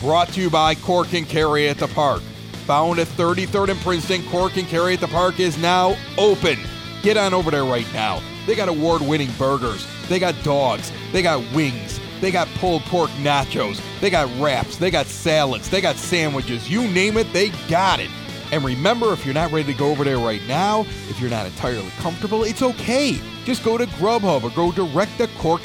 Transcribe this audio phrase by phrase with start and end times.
[0.00, 2.22] brought to you by Cork and Carry at the Park.
[2.66, 6.58] Found at 33rd and Princeton, Cork and Carry at the Park is now open.
[7.02, 8.20] Get on over there right now.
[8.46, 13.10] They got award winning burgers, they got dogs, they got wings, they got pulled pork
[13.22, 16.70] nachos, they got wraps, they got salads, they got sandwiches.
[16.70, 18.10] You name it, they got it.
[18.52, 21.46] And remember, if you're not ready to go over there right now, if you're not
[21.46, 23.18] entirely comfortable, it's okay.
[23.44, 25.62] Just go to Grubhub or go direct to Cork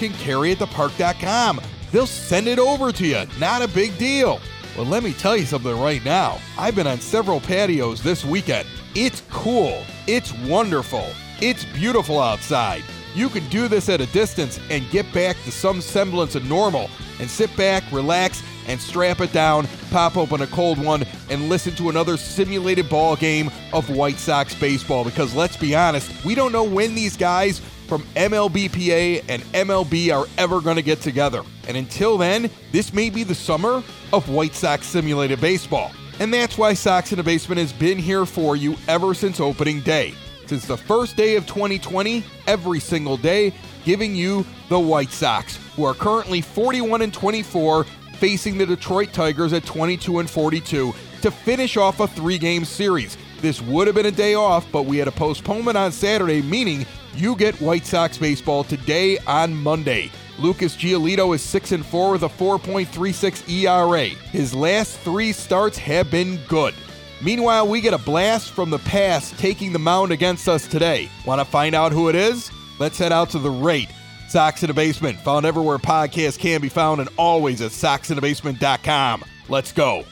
[1.91, 3.25] They'll send it over to you.
[3.39, 4.39] Not a big deal.
[4.77, 6.39] Well, let me tell you something right now.
[6.57, 8.67] I've been on several patios this weekend.
[8.95, 9.83] It's cool.
[10.07, 11.05] It's wonderful.
[11.41, 12.83] It's beautiful outside.
[13.13, 16.89] You can do this at a distance and get back to some semblance of normal
[17.19, 21.75] and sit back, relax, and strap it down, pop open a cold one, and listen
[21.75, 25.03] to another simulated ball game of White Sox baseball.
[25.03, 27.61] Because let's be honest, we don't know when these guys
[27.91, 31.43] from MLBPA and MLB are ever going to get together.
[31.67, 33.83] And until then, this may be the summer
[34.13, 35.91] of White Sox simulated baseball.
[36.21, 39.81] And that's why Sox in the Basement has been here for you ever since opening
[39.81, 40.13] day.
[40.45, 43.51] Since the first day of 2020, every single day,
[43.83, 47.83] giving you the White Sox, who are currently 41 and 24,
[48.13, 53.17] facing the Detroit Tigers at 22 and 42 to finish off a three game series.
[53.41, 56.85] This would have been a day off, but we had a postponement on Saturday, meaning
[57.15, 60.11] you get White Sox baseball today on Monday.
[60.39, 64.05] Lucas Giolito is 6 and 4 with a 4.36 ERA.
[64.31, 66.73] His last 3 starts have been good.
[67.21, 71.09] Meanwhile, we get a blast from the past taking the mound against us today.
[71.25, 72.49] Want to find out who it is?
[72.79, 73.89] Let's head out to the rate.
[74.27, 79.23] Sox in the Basement, found everywhere podcasts can be found and always at soxinthebasement.com.
[79.49, 80.05] Let's go.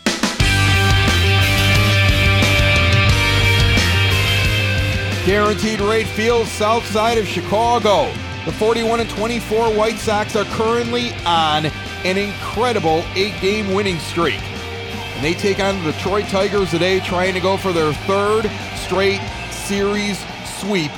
[5.26, 8.12] Guaranteed Rate Field, south side of Chicago.
[8.46, 11.66] The 41 and 24 White Sox are currently on
[12.06, 14.42] an incredible eight game winning streak.
[14.42, 19.20] And they take on the Detroit Tigers today, trying to go for their third straight
[19.52, 20.18] series
[20.60, 20.92] sweep.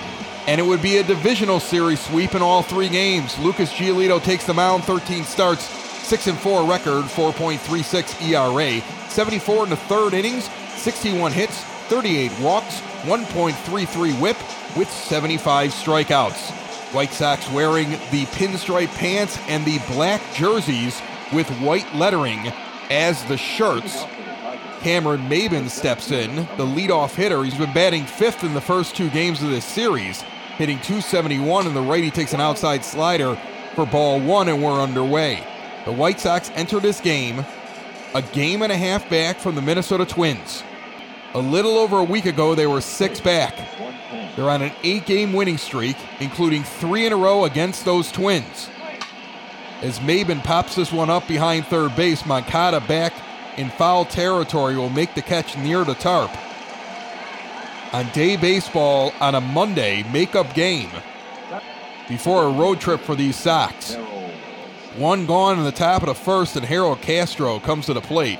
[0.47, 3.37] And it would be a divisional series sweep in all three games.
[3.39, 9.69] Lucas Giolito takes the mound, 13 starts, 6 and 4 record, 4.36 ERA, 74 in
[9.71, 14.37] the third innings, 61 hits, 38 walks, 1.33 whip
[14.77, 16.93] with 75 strikeouts.
[16.93, 21.01] White Sox wearing the pinstripe pants and the black jerseys
[21.33, 22.51] with white lettering
[22.89, 24.03] as the shirts.
[24.81, 27.43] Cameron Maybin steps in, the leadoff hitter.
[27.43, 30.21] He's been batting fifth in the first two games of this series,
[30.57, 33.35] hitting 271, and the righty takes an outside slider
[33.75, 35.45] for ball one, and we're underway.
[35.85, 37.45] The White Sox enter this game
[38.13, 40.63] a game and a half back from the Minnesota Twins.
[41.33, 43.55] A little over a week ago, they were six back.
[44.35, 48.69] They're on an eight game winning streak, including three in a row against those Twins.
[49.81, 53.13] As Maybin pops this one up behind third base, Moncada back
[53.57, 56.31] in foul territory will make the catch near the tarp.
[57.93, 60.89] On day baseball on a Monday makeup game
[62.09, 63.95] before a road trip for these Sox.
[64.97, 68.39] One gone in the top of the first, and Harold Castro comes to the plate.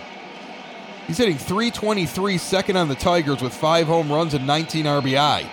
[1.12, 5.46] He's hitting 323 second on the Tigers with five home runs and 19 RBI.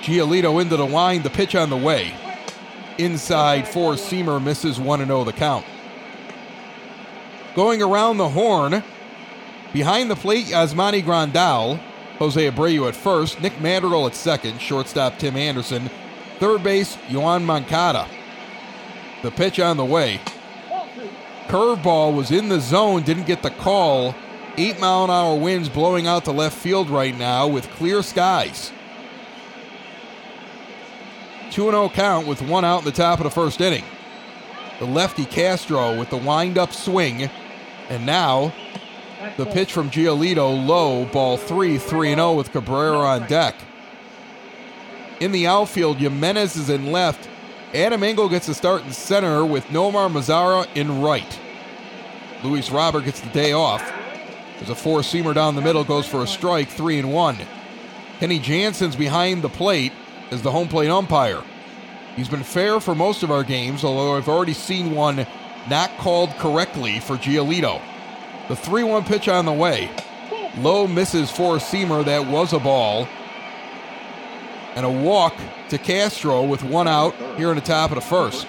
[0.00, 2.12] Giolito into the line, the pitch on the way.
[2.98, 5.64] Inside four seamer misses 1 0 the count.
[7.54, 8.82] Going around the horn,
[9.72, 11.78] behind the plate, Yasmani Grandal,
[12.18, 15.88] Jose Abreu at first, Nick Madrigal at second, shortstop Tim Anderson,
[16.40, 18.08] third base, Yoan Moncada.
[19.22, 20.20] The pitch on the way.
[21.48, 24.14] Curveball was in the zone, didn't get the call.
[24.56, 28.72] Eight mile an hour winds blowing out to left field right now with clear skies.
[31.50, 33.84] 2 0 count with one out in the top of the first inning.
[34.78, 37.30] The lefty Castro with the wind up swing.
[37.88, 38.52] And now
[39.36, 43.54] the pitch from Giolito low, ball 3, 3 0 with Cabrera on deck.
[45.20, 47.28] In the outfield, Jimenez is in left.
[47.76, 51.38] Adam Engel gets the start in center with Nomar Mazara in right.
[52.42, 53.82] Luis Robert gets the day off.
[54.56, 57.36] There's a four seamer down the middle, goes for a strike, three and one.
[58.18, 59.92] Kenny Jansen's behind the plate
[60.30, 61.42] as the home plate umpire.
[62.14, 65.26] He's been fair for most of our games, although I've already seen one
[65.68, 67.82] not called correctly for Giolito.
[68.48, 69.90] The 3 1 pitch on the way.
[70.56, 73.06] Low misses for a seamer that was a ball.
[74.76, 75.34] And a walk
[75.70, 78.46] to Castro with one out here in the top of the first.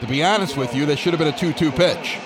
[0.00, 2.18] To be honest with you, that should have been a 2 2 pitch.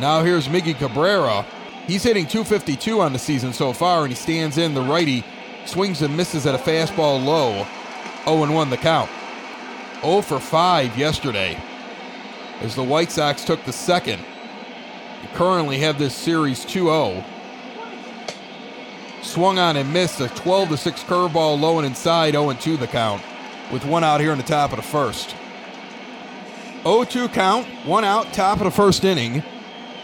[0.00, 1.44] Now here's Miggy Cabrera.
[1.86, 5.22] He's hitting 252 on the season so far, and he stands in the righty,
[5.66, 7.66] swings and misses at a fastball low.
[8.24, 9.10] 0 1 the count.
[10.00, 11.60] 0 for 5 yesterday
[12.60, 14.22] as the White Sox took the second.
[15.22, 17.24] They currently have this series 2 0.
[19.24, 23.22] Swung on and missed a 12 6 curveball low and inside 0 2 the count,
[23.72, 25.34] with one out here in the top of the first.
[26.82, 29.42] 0 2 count, one out, top of the first inning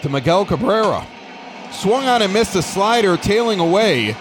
[0.00, 1.06] to Miguel Cabrera.
[1.70, 4.16] Swung on and missed a slider, tailing away.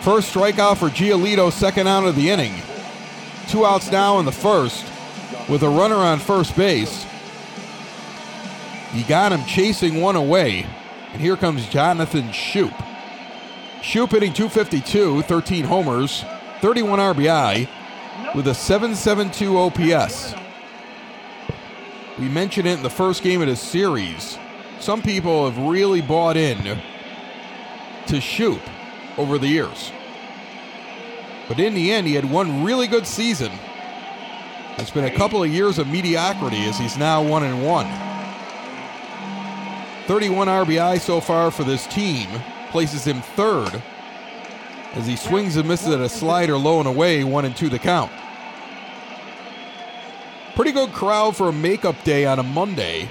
[0.00, 2.54] First strikeout for Giolito, second out of the inning.
[3.48, 4.84] Two outs now in the first,
[5.48, 7.04] with a runner on first base.
[8.94, 10.66] You got him chasing one away,
[11.12, 12.74] and here comes Jonathan Schoop.
[13.86, 16.24] Schoop hitting 252, 13 homers,
[16.60, 17.68] 31 RBI,
[18.34, 20.34] with a 772 OPS.
[22.18, 24.38] We mentioned it in the first game of the series.
[24.80, 28.60] Some people have really bought in to Schoop
[29.16, 29.92] over the years.
[31.46, 33.52] But in the end, he had one really good season.
[34.78, 37.86] It's been a couple of years of mediocrity as he's now one and one.
[40.08, 42.28] 31 RBI so far for this team
[42.76, 43.82] places him third
[44.92, 47.78] as he swings and misses at a slider low and away, one and two the
[47.78, 48.12] count.
[50.54, 53.08] Pretty good crowd for a makeup day on a Monday.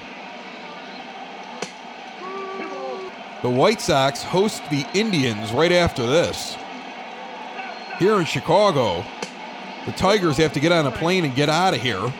[3.42, 6.56] The White Sox host the Indians right after this.
[7.98, 9.04] Here in Chicago,
[9.84, 12.12] the Tigers have to get on a plane and get out of here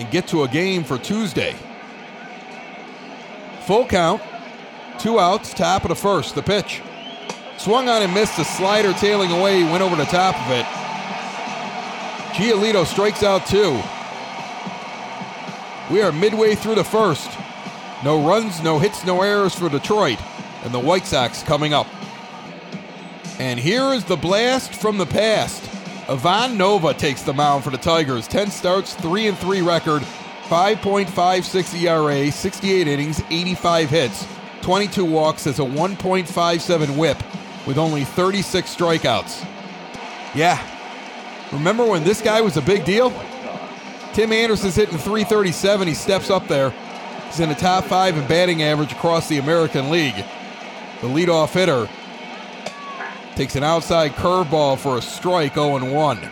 [0.00, 1.54] and get to a game for Tuesday.
[3.60, 4.20] Full count,
[5.02, 6.80] two outs, top of the first, the pitch.
[7.58, 10.64] Swung on and missed a slider tailing away, went over the top of it.
[12.34, 13.82] Giolito strikes out two.
[15.92, 17.28] We are midway through the first.
[18.04, 20.20] No runs, no hits, no errors for Detroit,
[20.62, 21.88] and the White Sox coming up.
[23.40, 25.68] And here is the blast from the past.
[26.08, 28.28] Ivan Nova takes the mound for the Tigers.
[28.28, 30.02] 10 starts, 3 and 3 record,
[30.44, 34.26] 5.56 ERA, 68 innings, 85 hits,
[34.62, 37.18] 22 walks, has a 1.57 whip
[37.66, 39.46] with only 36 strikeouts.
[40.34, 40.60] Yeah.
[41.52, 43.10] Remember when this guy was a big deal?
[44.14, 45.88] Tim Anderson's hitting 337.
[45.88, 46.72] He steps up there.
[47.26, 50.24] He's in the top five in batting average across the American League.
[51.00, 51.88] The leadoff hitter
[53.34, 56.30] takes an outside curveball for a strike 0 1.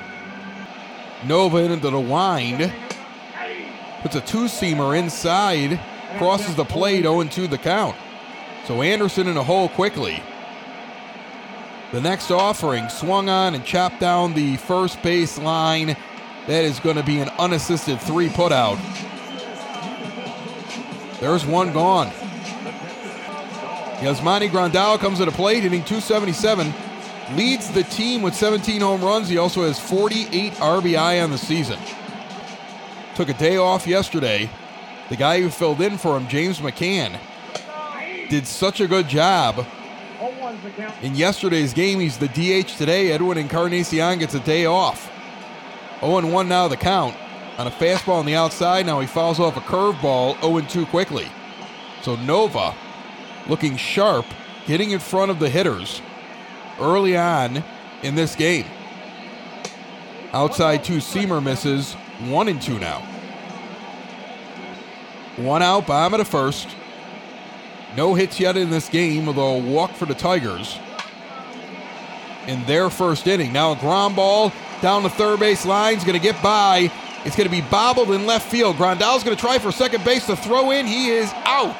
[1.26, 2.72] Nova into the wind.
[4.02, 5.80] Puts a two seamer inside.
[6.18, 7.96] Crosses the plate 0 2 the count.
[8.70, 10.22] So Anderson in a hole quickly.
[11.90, 15.96] The next offering swung on and chopped down the first base line.
[16.46, 18.78] That is going to be an unassisted three putout.
[21.18, 22.10] There's one gone.
[24.02, 26.72] Yasmani Grandal comes to the plate, hitting 277.
[27.34, 29.28] Leads the team with 17 home runs.
[29.28, 31.80] He also has 48 RBI on the season.
[33.16, 34.48] Took a day off yesterday.
[35.08, 37.18] The guy who filled in for him, James McCann,
[38.30, 39.66] did such a good job.
[41.02, 43.10] In yesterday's game, he's the DH today.
[43.10, 45.10] Edwin Encarnacion gets a day off.
[46.00, 47.14] 0 1 now the count.
[47.58, 51.26] On a fastball on the outside, now he fouls off a curveball 0 2 quickly.
[52.02, 52.74] So Nova
[53.48, 54.26] looking sharp,
[54.64, 56.00] getting in front of the hitters
[56.80, 57.64] early on
[58.02, 58.66] in this game.
[60.32, 63.00] Outside two seamer misses, 1 and 2 now.
[65.36, 66.68] One out, bottom of the first.
[67.96, 70.78] No hits yet in this game, although a walk for the Tigers
[72.46, 73.52] in their first inning.
[73.52, 76.90] Now a ground ball down the third base line is going to get by.
[77.24, 78.76] It's going to be bobbled in left field.
[78.76, 80.86] Grandal's going to try for second base to throw in.
[80.86, 81.76] He is out.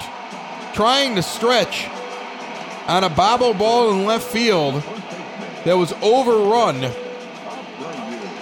[0.75, 1.89] Trying to stretch
[2.87, 4.83] on a bobble ball in left field
[5.65, 6.93] that was overrun.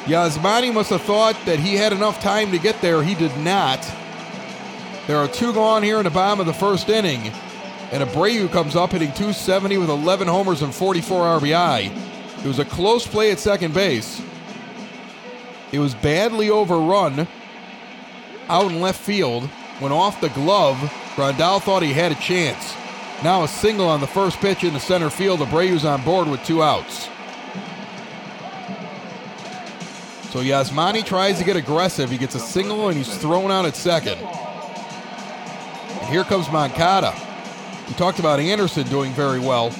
[0.04, 3.02] Yasmani must have thought that he had enough time to get there.
[3.02, 3.86] He did not.
[5.06, 7.32] There are two gone here in the bottom of the first inning.
[7.90, 12.44] And Abreu comes up hitting 270 with 11 homers and 44 RBI.
[12.44, 14.22] It was a close play at second base.
[15.72, 17.26] It was badly overrun
[18.48, 19.48] out in left field.
[19.80, 20.76] Went off the glove.
[21.14, 22.74] Grandal thought he had a chance.
[23.22, 25.40] Now a single on the first pitch in the center field.
[25.40, 27.08] Abreu's on board with two outs.
[30.30, 32.10] So Yasmani tries to get aggressive.
[32.10, 34.18] He gets a single and he's thrown out at second.
[34.18, 37.14] And Here comes Moncada.
[37.88, 39.74] We talked about Anderson doing very well.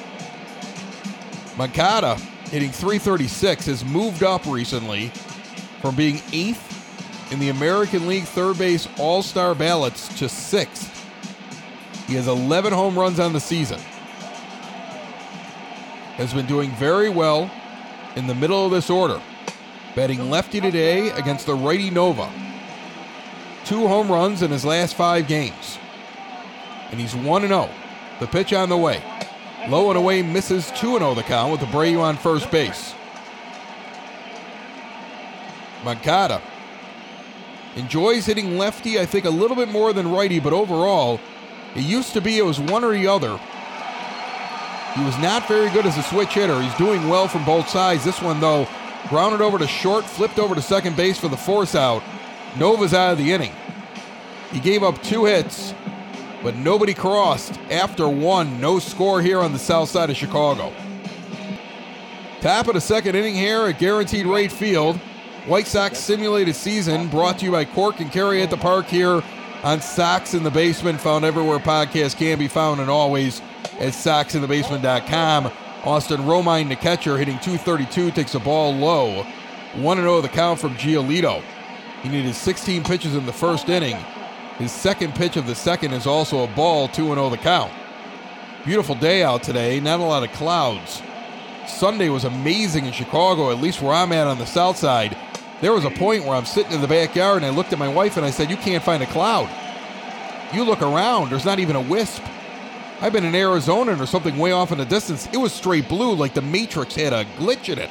[1.57, 2.15] Moncada,
[2.51, 5.09] hitting 336, has moved up recently
[5.83, 10.95] from being eighth in the American League third base All Star ballots to sixth.
[12.07, 13.79] He has 11 home runs on the season.
[16.17, 17.51] Has been doing very well
[18.17, 19.21] in the middle of this order.
[19.95, 22.33] Batting lefty today against the righty Nova.
[23.65, 25.79] Two home runs in his last five games.
[26.91, 27.69] And he's 1 0.
[28.21, 29.03] The pitch on the way.
[29.69, 32.95] Low and away misses 2 0 the count with Abreu on first base.
[35.85, 36.43] Moncada
[37.77, 41.21] enjoys hitting lefty, I think, a little bit more than righty, but overall,
[41.75, 43.39] it used to be it was one or the other.
[44.95, 46.61] He was not very good as a switch hitter.
[46.61, 48.05] He's doing well from both sides.
[48.05, 48.67] This one, though,
[49.09, 52.03] grounded over to short, flipped over to second base for the force out.
[52.57, 53.53] Nova's out of the inning.
[54.51, 55.75] He gave up two hits,
[56.43, 58.61] but nobody crossed after one.
[58.61, 60.73] No score here on the south side of Chicago.
[62.41, 64.97] Top of the second inning here at Guaranteed Rate Field.
[65.47, 69.23] White Sox simulated season brought to you by Cork and Carry at the Park here
[69.65, 73.41] on Sox in the Basement, found everywhere podcasts can be found and always
[73.81, 75.51] at soxinthebasement.com.
[75.85, 79.25] Austin Romine, the catcher, hitting 232, takes a ball low.
[79.75, 81.43] 1 0 the count from Giolito.
[82.03, 83.97] He needed 16 pitches in the first inning.
[84.59, 87.73] His second pitch of the second is also a ball, 2 0 the count.
[88.65, 91.01] Beautiful day out today, not a lot of clouds.
[91.69, 95.17] Sunday was amazing in Chicago, at least where I'm at on the south side.
[95.61, 97.89] There was a point where I'm sitting in the backyard and I looked at my
[97.89, 99.49] wife and I said, You can't find a cloud.
[100.53, 102.23] You look around, there's not even a wisp.
[103.01, 105.29] I've been in Arizona or something way off in the distance.
[105.33, 107.91] It was straight blue, like the Matrix had a glitch in it.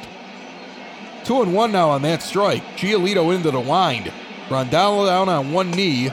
[1.24, 2.62] Two and one now on that strike.
[2.76, 4.12] Giolito into the wind.
[4.48, 6.10] Grandal down on one knee.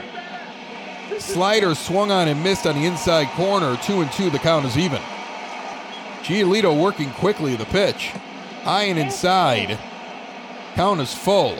[1.18, 3.76] Slider swung on and missed on the inside corner.
[3.82, 5.00] Two and two, the count is even.
[6.22, 8.08] Giolito working quickly the pitch.
[8.62, 9.78] High and inside.
[10.74, 11.56] Count is full.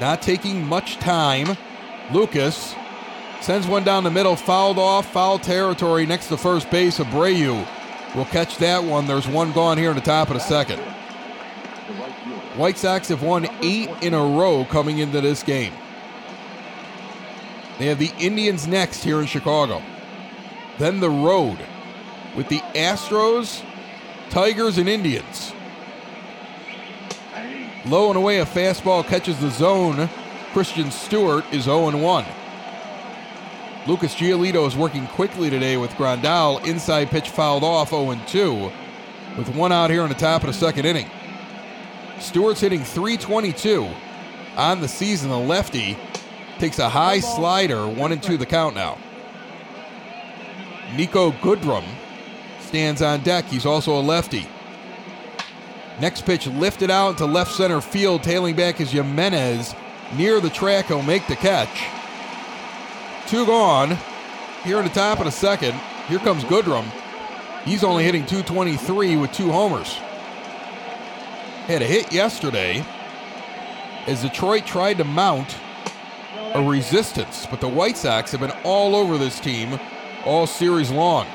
[0.00, 1.56] Not taking much time.
[2.12, 2.74] Lucas
[3.40, 6.98] sends one down the middle, fouled off, foul territory next to first base.
[6.98, 7.66] Abreu
[8.14, 9.06] will catch that one.
[9.06, 10.80] There's one gone here in the top of the second.
[12.56, 15.72] White Sox have won eight in a row coming into this game.
[17.78, 19.82] They have the Indians next here in Chicago.
[20.78, 21.58] Then the road
[22.36, 23.62] with the Astros,
[24.30, 25.52] Tigers, and Indians.
[27.86, 30.08] Low and away, a fastball catches the zone.
[30.52, 32.24] Christin Stewart is 0 1.
[33.86, 36.64] Lucas Giolito is working quickly today with Grandal.
[36.66, 38.72] Inside pitch fouled off 0 2
[39.36, 41.08] with one out here in the top of the second inning.
[42.18, 43.88] Stewart's hitting 322
[44.56, 45.30] on the season.
[45.30, 45.96] The lefty
[46.58, 48.98] takes a high slider, 1 and 2 the count now.
[50.90, 51.84] Niko Goodrum
[52.60, 53.44] stands on deck.
[53.46, 54.46] He's also a lefty.
[56.00, 58.22] Next pitch lifted out to left center field.
[58.22, 59.74] Tailing back is Jimenez.
[60.16, 61.86] Near the track, he'll make the catch.
[63.26, 63.98] Two gone.
[64.64, 65.74] Here in the top of the second,
[66.08, 66.84] here comes Goodrum.
[67.64, 69.92] He's only hitting 223 with two homers.
[71.66, 72.84] Had a hit yesterday
[74.06, 75.56] as Detroit tried to mount
[76.54, 79.78] a resistance, but the White Sox have been all over this team
[80.24, 81.26] all series long.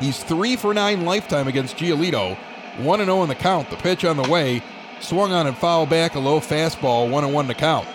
[0.00, 2.36] He's three for nine lifetime against Giolito.
[2.78, 3.70] 1 0 in the count.
[3.70, 4.62] The pitch on the way.
[5.00, 7.08] Swung on and fouled back a low fastball.
[7.08, 7.86] 1 1 to count.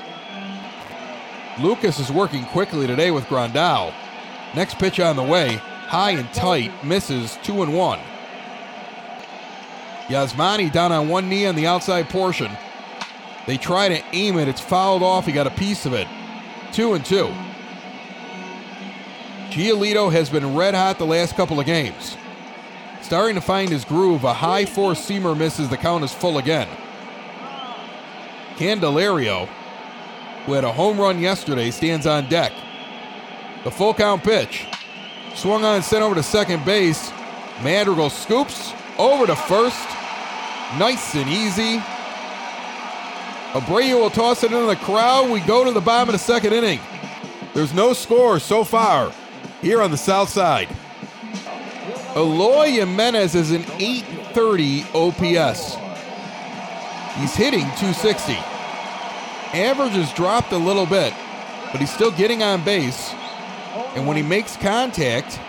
[1.59, 3.93] Lucas is working quickly today with Grandal.
[4.55, 5.55] Next pitch on the way.
[5.55, 6.71] High and tight.
[6.85, 7.99] Misses 2 and 1.
[10.07, 12.49] Yasmani down on one knee on the outside portion.
[13.49, 14.47] They try to aim it.
[14.47, 15.25] It's fouled off.
[15.25, 16.07] He got a piece of it.
[16.71, 17.33] 2 and 2.
[19.49, 22.15] Giolito has been red hot the last couple of games.
[23.01, 25.67] Starting to find his groove, a high four seamer misses.
[25.67, 26.67] The count is full again.
[28.57, 29.47] Candelario,
[30.45, 32.53] who had a home run yesterday, stands on deck.
[33.63, 34.67] The full count pitch.
[35.33, 37.11] Swung on and sent over to second base.
[37.63, 39.89] Madrigal scoops over to first.
[40.77, 41.81] Nice and easy.
[43.53, 45.31] Abreu will toss it into the crowd.
[45.31, 46.79] We go to the bottom of the second inning.
[47.55, 49.11] There's no score so far
[49.61, 50.69] here on the south side.
[52.15, 55.75] Eloy Jimenez is an 830 OPS.
[57.19, 58.33] He's hitting 260.
[59.57, 61.13] Average has dropped a little bit,
[61.71, 63.13] but he's still getting on base.
[63.95, 65.39] And when he makes contact,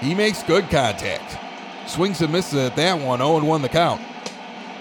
[0.00, 1.38] he makes good contact.
[1.86, 4.00] Swings and misses at that one, 0 1 the count.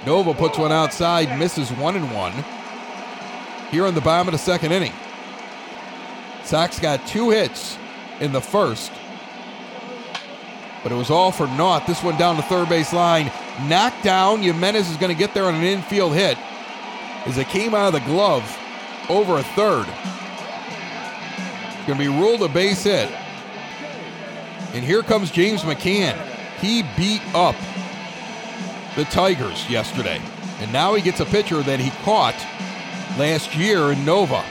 [0.05, 2.33] Nova puts one outside, misses 1 and 1.
[3.71, 4.93] Here in the bottom of the second inning.
[6.43, 7.77] Sox got two hits
[8.19, 8.91] in the first,
[10.81, 11.85] but it was all for naught.
[11.85, 13.31] This one down the third base line,
[13.67, 14.41] knocked down.
[14.41, 16.37] Jimenez is going to get there on an infield hit
[17.25, 18.43] as it came out of the glove
[19.09, 19.85] over a third.
[21.67, 23.11] It's going to be ruled a base hit.
[24.73, 26.17] And here comes James McCann.
[26.59, 27.55] He beat up
[28.95, 30.21] the Tigers yesterday.
[30.59, 32.35] And now he gets a pitcher that he caught
[33.19, 34.41] last year in Nova,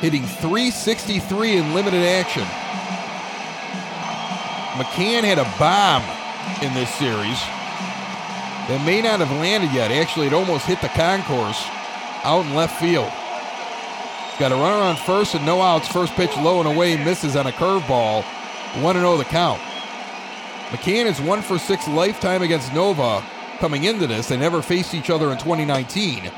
[0.00, 2.44] hitting 363 in limited action.
[4.78, 6.04] McCann had a bomb
[6.62, 7.40] in this series
[8.68, 9.90] that may not have landed yet.
[9.90, 11.60] Actually, it almost hit the concourse
[12.22, 13.10] out in left field.
[14.38, 15.88] Got a runner on first and no outs.
[15.88, 18.22] First pitch low and away, misses on a curveball.
[18.80, 19.60] 1 0 the count.
[20.68, 23.24] McCann is 1 for 6 lifetime against Nova
[23.58, 24.28] coming into this.
[24.28, 26.30] They never faced each other in 2019.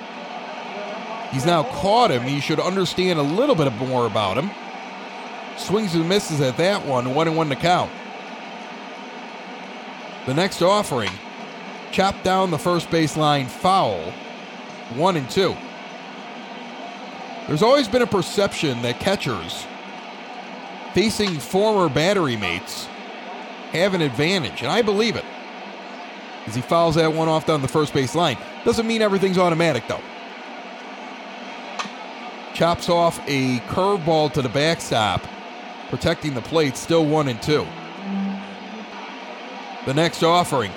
[1.30, 2.22] He's now caught him.
[2.22, 4.50] He should understand a little bit more about him.
[5.56, 7.90] Swings and misses at that one, 1 and 1 to count.
[10.26, 11.10] The next offering,
[11.90, 14.00] chopped down the first base line foul,
[14.94, 15.56] 1 and 2.
[17.46, 19.66] There's always been a perception that catchers
[20.92, 22.86] facing former battery mates
[23.72, 25.24] have an advantage, and I believe it.
[26.46, 28.38] As he fouls that one off down the first base line.
[28.64, 30.00] Doesn't mean everything's automatic, though.
[32.58, 35.24] Chops off a curveball to the backstop,
[35.90, 37.64] protecting the plate, still one and two.
[39.86, 40.72] The next offering,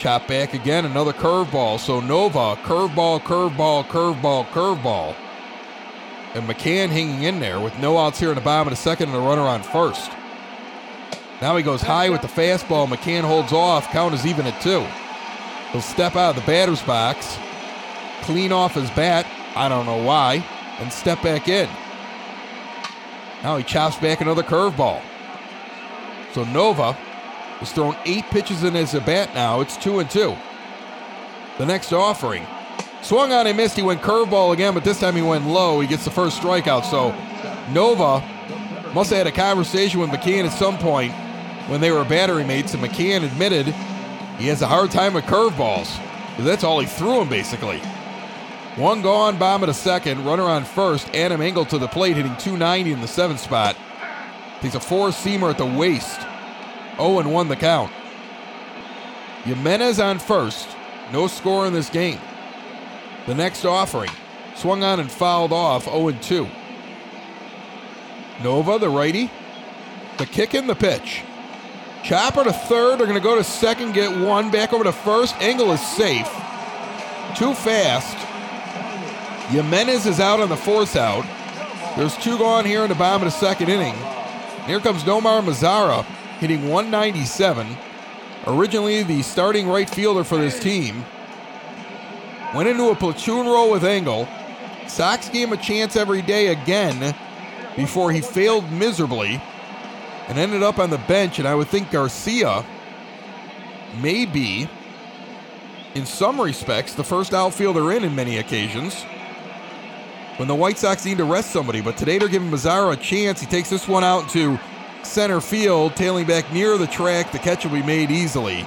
[0.00, 1.78] chop back again, another curveball.
[1.78, 5.14] So Nova, curveball, curveball, curveball, curveball.
[6.34, 9.10] And McCann hanging in there with no outs here in the bottom of the second
[9.10, 10.10] and a runner on first.
[11.40, 12.88] Now he goes high with the fastball.
[12.88, 13.88] McCann holds off.
[13.92, 14.84] Count is even at two.
[15.70, 17.38] He'll step out of the batter's box,
[18.22, 19.26] clean off his bat.
[19.54, 20.44] I don't know why,
[20.78, 21.68] and step back in.
[23.42, 25.00] Now he chops back another curveball.
[26.32, 29.60] So Nova has thrown eight pitches in his bat now.
[29.60, 30.36] It's two and two.
[31.58, 32.46] The next offering.
[33.02, 33.76] Swung on and missed.
[33.76, 35.80] He went curveball again, but this time he went low.
[35.80, 36.84] He gets the first strikeout.
[36.84, 37.14] So
[37.72, 38.20] Nova
[38.92, 41.12] must have had a conversation with McCann at some point
[41.68, 43.66] when they were battery mates, and McCann admitted
[44.38, 45.96] he has a hard time with curveballs.
[46.38, 47.80] That's all he threw him, basically.
[48.78, 51.12] One gone, bomb at a second, runner on first.
[51.12, 53.76] Adam Engel to the plate, hitting 290 in the seventh spot.
[54.62, 56.20] He's a four seamer at the waist.
[56.96, 57.90] 0 and 1 the count.
[59.42, 60.68] Jimenez on first.
[61.12, 62.20] No score in this game.
[63.26, 64.12] The next offering.
[64.54, 66.46] Swung on and fouled off 0 and 2.
[68.44, 69.28] Nova, the righty.
[70.18, 71.22] The kick and the pitch.
[72.04, 73.00] Chopper to third.
[73.00, 74.52] They're going to go to second, get one.
[74.52, 75.34] Back over to first.
[75.40, 76.28] Engel is safe.
[77.36, 78.17] Too fast.
[79.48, 81.24] Jimenez is out on the force out.
[81.96, 83.94] There's two gone here in the bottom of the second inning.
[84.66, 86.04] Here comes Nomar Mazara
[86.38, 87.66] hitting 197.
[88.46, 91.02] Originally the starting right fielder for this team.
[92.54, 94.28] Went into a platoon role with Engel.
[94.86, 97.14] Sox gave him a chance every day again
[97.74, 99.40] before he failed miserably
[100.28, 101.38] and ended up on the bench.
[101.38, 102.66] And I would think Garcia
[104.02, 104.68] may be,
[105.94, 109.06] in some respects, the first outfielder in in many occasions
[110.38, 111.80] when the White Sox need to rest somebody.
[111.80, 113.40] But today they're giving Mazara a chance.
[113.40, 114.58] He takes this one out to
[115.02, 117.32] center field, tailing back near the track.
[117.32, 118.66] The catch will be made easily.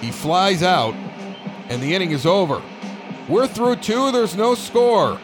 [0.00, 0.94] He flies out,
[1.68, 2.62] and the inning is over.
[3.28, 4.12] We're through two.
[4.12, 5.18] There's no score.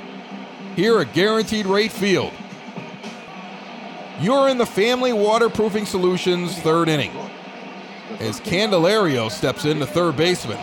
[0.75, 2.33] Here at Guaranteed Rate Field.
[4.21, 7.13] You're in the Family Waterproofing Solutions third inning
[8.19, 10.59] as Candelario steps in the third baseman.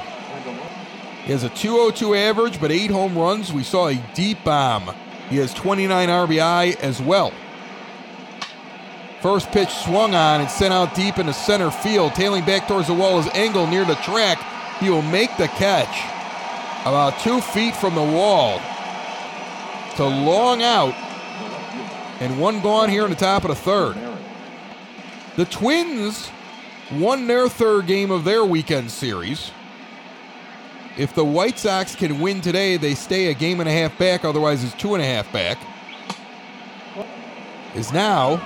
[1.23, 3.54] He has a 202 average, but eight home runs.
[3.54, 4.93] We saw a deep bomb.
[5.30, 7.34] He has 29 RBI as well.
[9.22, 12.14] First pitch swung on and sent out deep into center field.
[12.14, 14.38] Tailing back towards the wall is Engel near the track.
[14.80, 16.10] He will make the catch
[16.82, 18.60] about two feet from the wall
[19.96, 20.94] to long out.
[22.20, 23.96] And one gone here in the top of the third.
[25.38, 26.30] The Twins
[26.92, 29.52] won their third game of their weekend series.
[30.98, 34.24] If the White Sox can win today, they stay a game and a half back,
[34.24, 35.58] otherwise, it's two and a half back.
[37.76, 38.42] Is now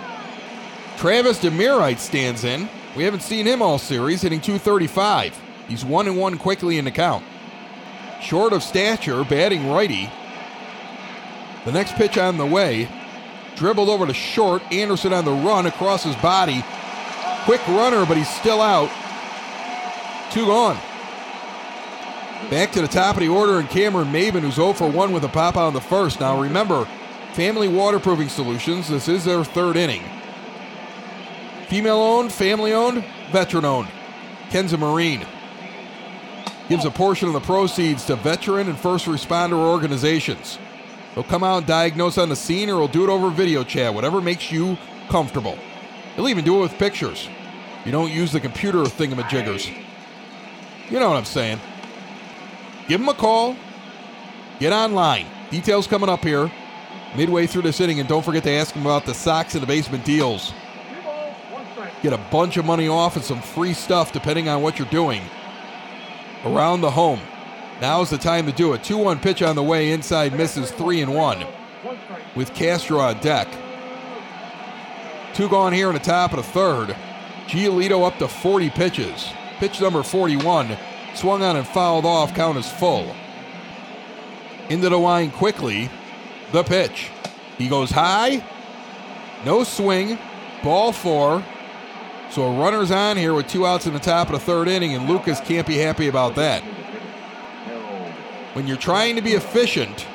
[0.98, 2.70] Travis Demeritte stands in.
[2.96, 5.38] We haven't seen him all series, hitting 235.
[5.68, 7.26] He's one and one quickly in the count.
[8.22, 10.10] Short of stature, batting righty.
[11.66, 12.88] The next pitch on the way.
[13.58, 14.62] Dribbled over to short.
[14.72, 16.64] Anderson on the run across his body.
[17.44, 18.90] Quick runner, but he's still out.
[20.32, 20.78] Two gone.
[22.50, 25.24] Back to the top of the order, and Cameron Maybin, who's 0 for 1 with
[25.24, 26.22] a pop out in the first.
[26.22, 26.88] Now remember,
[27.34, 28.88] Family Waterproofing Solutions.
[28.88, 30.04] This is their third inning.
[31.68, 33.90] Female owned, family owned, veteran owned.
[34.50, 35.26] Kenza Marine
[36.70, 40.58] gives a portion of the proceeds to veteran and first responder organizations.
[41.14, 43.94] They'll come out and diagnose on the scene or will do it over video chat,
[43.94, 44.78] whatever makes you
[45.10, 45.58] comfortable.
[46.16, 47.28] They'll even do it with pictures.
[47.86, 49.68] You don't use the computer thingamajiggers.
[50.90, 51.60] You know what I'm saying.
[52.88, 53.56] Give them a call.
[54.60, 55.28] Get online.
[55.50, 56.52] Details coming up here
[57.16, 59.68] midway through this inning, and don't forget to ask them about the Sox in the
[59.68, 60.54] Basement deals.
[62.02, 65.22] Get a bunch of money off and some free stuff depending on what you're doing
[66.46, 67.20] around the home.
[67.82, 68.84] Now's the time to do it.
[68.84, 71.46] 2 1 pitch on the way, inside misses 3 and 1
[72.36, 73.48] with Castro on deck.
[75.34, 76.96] Two gone here in the top of the third.
[77.48, 79.30] Giolito up to 40 pitches.
[79.60, 80.78] Pitch number 41
[81.18, 83.16] swung on and fouled off, count is full.
[84.70, 85.90] Into the line quickly.
[86.52, 87.10] The pitch.
[87.58, 88.44] He goes high.
[89.46, 90.18] No swing.
[90.64, 91.44] Ball four.
[92.30, 94.94] So a runner's on here with two outs in the top of the third inning,
[94.94, 96.62] and Lucas can't be happy about that.
[98.54, 100.06] When you're trying to be efficient,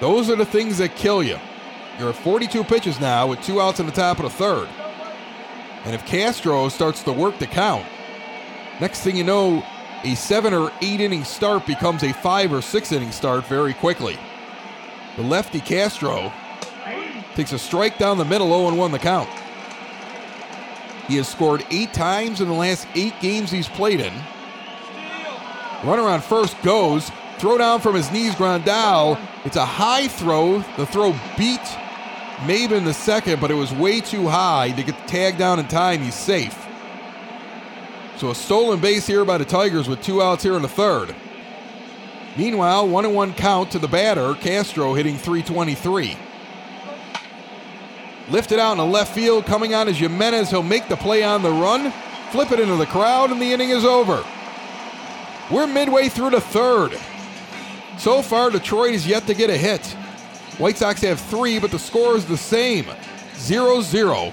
[0.00, 1.38] those are the things that kill you.
[1.98, 4.68] You're at 42 pitches now with two outs in the top of the third.
[5.84, 7.86] And if Castro starts to work the count,
[8.80, 9.64] next thing you know,
[10.04, 14.18] a seven or eight inning start becomes a five or six inning start very quickly.
[15.16, 16.32] The lefty Castro
[17.34, 19.28] takes a strike down the middle, 0 1 the count.
[21.08, 24.12] He has scored eight times in the last eight games he's played in.
[25.84, 27.10] Runner on first goes.
[27.38, 29.18] Throw down from his knees, Grandal.
[29.44, 30.60] It's a high throw.
[30.76, 31.60] The throw beat
[32.46, 35.66] Maybin the second, but it was way too high to get the tag down in
[35.66, 36.00] time.
[36.00, 36.61] He's safe.
[38.16, 41.14] So a stolen base here by the Tigers with two outs here in the third.
[42.36, 46.16] Meanwhile, one and one count to the batter, Castro hitting 323.
[48.30, 50.50] Lifted out in the left field, coming on as Jimenez.
[50.50, 51.92] He'll make the play on the run,
[52.30, 54.24] flip it into the crowd, and the inning is over.
[55.50, 56.98] We're midway through the third.
[57.98, 59.84] So far, Detroit is yet to get a hit.
[60.58, 62.86] White Sox have three, but the score is the same
[63.36, 64.32] 0 0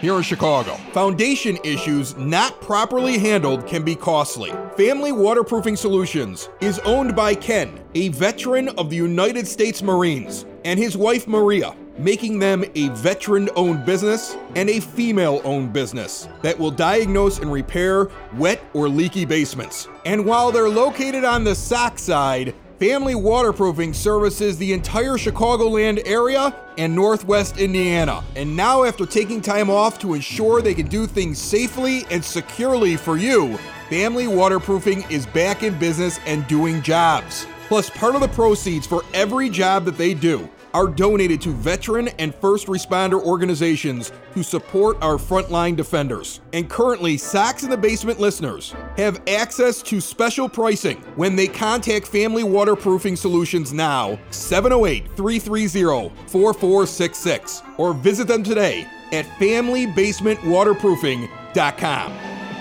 [0.00, 0.74] here in Chicago.
[0.92, 4.52] Foundation issues not properly handled can be costly.
[4.76, 10.78] Family Waterproofing Solutions is owned by Ken, a veteran of the United States Marines, and
[10.78, 16.56] his wife Maria, making them a veteran owned business and a female owned business that
[16.56, 19.88] will diagnose and repair wet or leaky basements.
[20.06, 26.54] And while they're located on the Sox side, Family Waterproofing services the entire Chicagoland area
[26.76, 28.22] and Northwest Indiana.
[28.36, 32.96] And now, after taking time off to ensure they can do things safely and securely
[32.96, 33.58] for you,
[33.90, 37.48] Family Waterproofing is back in business and doing jobs.
[37.66, 42.08] Plus, part of the proceeds for every job that they do are donated to veteran
[42.18, 46.40] and first responder organizations who support our frontline defenders.
[46.52, 52.08] And currently, Sox in the Basement listeners have access to special pricing when they contact
[52.08, 62.12] Family Waterproofing Solutions now, 708 330 4466, or visit them today at FamilyBasementWaterproofing.com.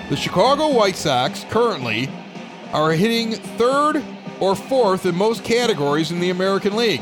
[0.10, 2.10] The Chicago White Sox currently
[2.72, 4.04] are hitting third
[4.40, 7.02] or fourth in most categories in the American League.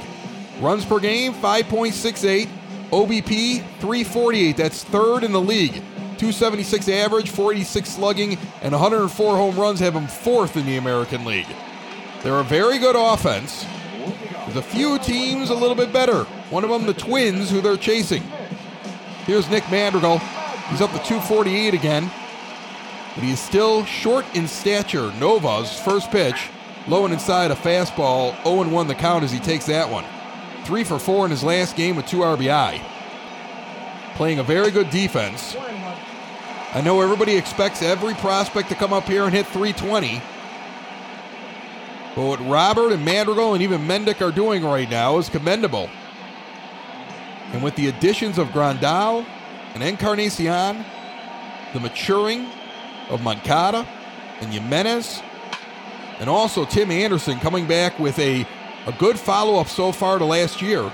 [0.60, 2.48] Runs per game, 5.68.
[2.92, 4.58] OBP, 348.
[4.58, 5.74] That's third in the league.
[6.18, 11.48] 276 average, 46 slugging, and 104 home runs have him fourth in the American League.
[12.24, 13.66] They're a very good offense.
[14.46, 16.24] There's a few teams a little bit better.
[16.50, 18.24] One of them, the Twins, who they're chasing.
[19.26, 20.20] Here's Nick Madrigal.
[20.70, 22.10] He's up to 248 again,
[23.14, 25.12] but he's still short in stature.
[25.20, 26.50] Nova's first pitch,
[26.88, 30.06] low and inside a fastball, 0 1 the count as he takes that one.
[30.66, 32.82] Three for four in his last game with two RBI.
[34.16, 35.56] Playing a very good defense.
[36.74, 40.22] I know everybody expects every prospect to come up here and hit 320.
[42.16, 45.88] But what Robert and Madrigal and even Mendick are doing right now is commendable.
[47.52, 49.24] And with the additions of Grandal
[49.76, 50.84] and Encarnacion,
[51.74, 52.50] the maturing
[53.10, 53.88] of Moncada
[54.42, 55.22] and Jimenez,
[56.20, 58.48] and also Tim Anderson coming back with a
[58.86, 60.92] a good follow up so far to last year.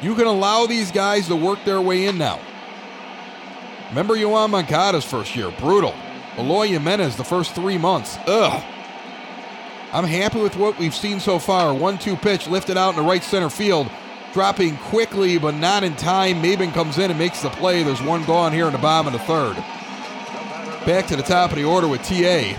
[0.00, 2.40] You can allow these guys to work their way in now.
[3.90, 5.94] Remember Yoan Moncada's first year, brutal.
[6.38, 8.64] Eloy Jimenez the first three months, ugh.
[9.92, 11.74] I'm happy with what we've seen so far.
[11.74, 13.90] One two pitch lifted out in the right center field,
[14.32, 16.42] dropping quickly but not in time.
[16.42, 17.82] Maybin comes in and makes the play.
[17.82, 19.56] There's one gone here in the bottom of the third.
[20.86, 22.54] Back to the top of the order with TA,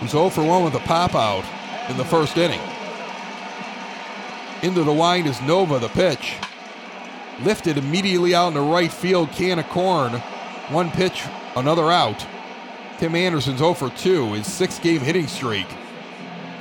[0.00, 1.44] who's 0 for 1 with a pop out
[1.88, 2.60] in the first inning.
[4.62, 6.34] Into the wind is Nova, the pitch.
[7.42, 10.12] Lifted immediately out in the right field, can of corn.
[10.70, 12.26] One pitch, another out.
[12.98, 14.32] Tim Anderson's 0 for 2.
[14.32, 15.66] His six game hitting streak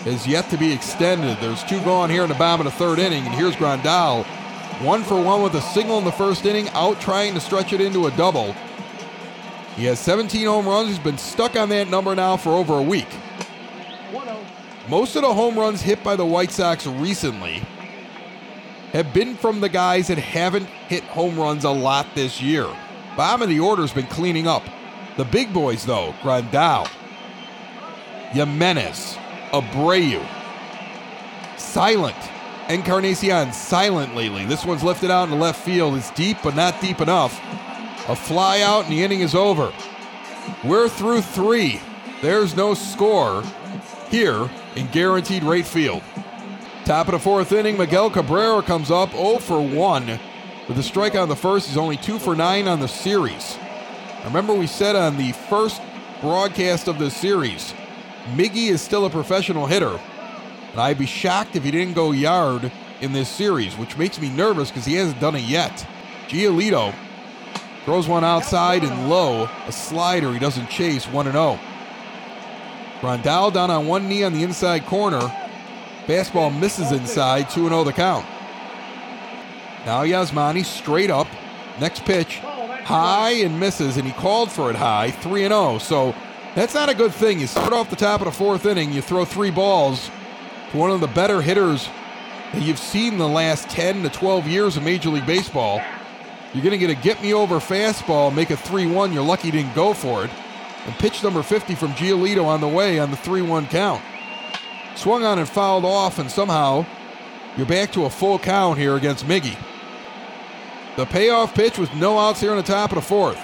[0.05, 1.37] is yet to be extended.
[1.39, 4.25] There's two gone here in the bottom of the third inning, and here's Grandal.
[4.83, 7.79] One for one with a single in the first inning, out trying to stretch it
[7.79, 8.53] into a double.
[9.77, 10.89] He has 17 home runs.
[10.89, 13.07] He's been stuck on that number now for over a week.
[14.89, 17.63] Most of the home runs hit by the White Sox recently
[18.95, 22.65] have been from the guys that haven't hit home runs a lot this year.
[23.17, 24.63] Bottom of the order's been cleaning up.
[25.17, 26.87] The big boys, though, Grandal,
[28.31, 29.17] Jimenez,
[29.51, 30.25] Abreu,
[31.57, 32.15] silent.
[32.69, 34.45] Encarnacion silent lately.
[34.45, 35.95] This one's lifted out in left field.
[35.95, 37.37] It's deep, but not deep enough.
[38.07, 39.73] A fly out, and the inning is over.
[40.63, 41.81] We're through three.
[42.21, 43.43] There's no score
[44.09, 46.01] here in guaranteed rate field.
[46.85, 50.19] Top of the fourth inning, Miguel Cabrera comes up 0 for 1.
[50.67, 53.57] With a strike on the first, he's only 2 for 9 on the series.
[54.23, 55.81] Remember, we said on the first
[56.21, 57.73] broadcast of the series,
[58.35, 59.99] Miggy is still a professional hitter.
[60.73, 62.71] And I'd be shocked if he didn't go yard
[63.01, 65.87] in this series, which makes me nervous because he hasn't done it yet.
[66.27, 66.93] Giolito
[67.83, 71.59] throws one outside and low, a slider he doesn't chase, 1 0.
[73.01, 75.31] Grandal down on one knee on the inside corner.
[76.07, 78.25] Fastball misses inside, 2 0 the count.
[79.85, 81.27] Now Yasmani straight up.
[81.79, 85.79] Next pitch, high and misses, and he called for it high, 3 0.
[85.79, 86.15] So
[86.53, 87.39] that's not a good thing.
[87.39, 90.09] You start off the top of the fourth inning, you throw three balls
[90.71, 91.89] to one of the better hitters
[92.53, 95.81] that you've seen the last 10 to 12 years of Major League Baseball.
[96.53, 99.11] You're going to get a get me over fastball, make a 3 1.
[99.11, 100.31] You're lucky you didn't go for it.
[100.85, 104.01] And pitch number 50 from Giolito on the way on the 3 1 count.
[104.95, 106.85] Swung on and fouled off, and somehow
[107.57, 109.57] you're back to a full count here against Miggy.
[110.95, 113.39] The payoff pitch with no outs here on the top of the fourth.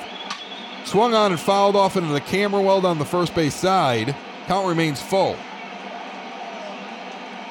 [0.85, 4.15] Swung on and fouled off into the camera well down the first base side.
[4.47, 5.35] Count remains full.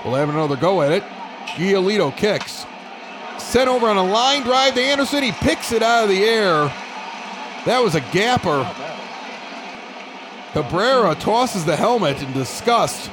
[0.05, 1.03] We'll have another go at it.
[1.47, 2.65] Giolito kicks.
[3.39, 5.23] Sent over on a line drive to Anderson.
[5.23, 6.73] He picks it out of the air.
[7.67, 8.65] That was a gapper.
[10.53, 13.11] Cabrera tosses the helmet in disgust.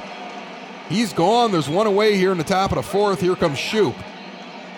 [0.88, 1.52] He's gone.
[1.52, 3.20] There's one away here in the top of the fourth.
[3.20, 3.94] Here comes Schoop,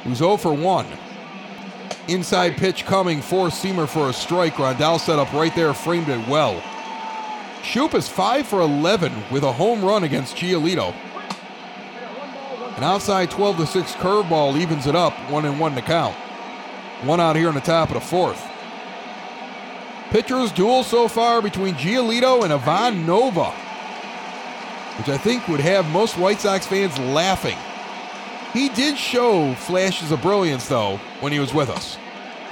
[0.05, 0.87] who's 0 for 1.
[2.09, 4.55] Inside pitch coming for Seamer for a strike.
[4.55, 6.61] Grandal set up right there, framed it well.
[7.62, 10.94] Schoop is 5 for 11 with a home run against Giolito.
[12.77, 16.16] An outside 12 to 6 curveball evens it up, 1 and 1 to count.
[17.05, 18.42] One out here in the top of the fourth.
[20.11, 23.53] Pitchers duel so far between Giolito and Ivan Nova,
[24.98, 27.57] which I think would have most White Sox fans laughing.
[28.53, 31.96] He did show flashes of brilliance, though, when he was with us.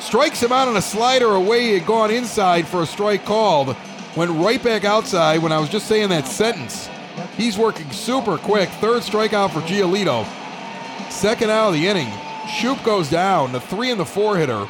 [0.01, 1.63] Strikes him out on a slider away.
[1.63, 3.77] He had gone inside for a strike called.
[4.17, 6.89] Went right back outside when I was just saying that sentence.
[7.37, 8.69] He's working super quick.
[8.69, 10.25] Third strikeout for Giolito.
[11.11, 12.09] Second out of the inning.
[12.47, 13.53] Schoop goes down.
[13.53, 14.67] The three and the four hitter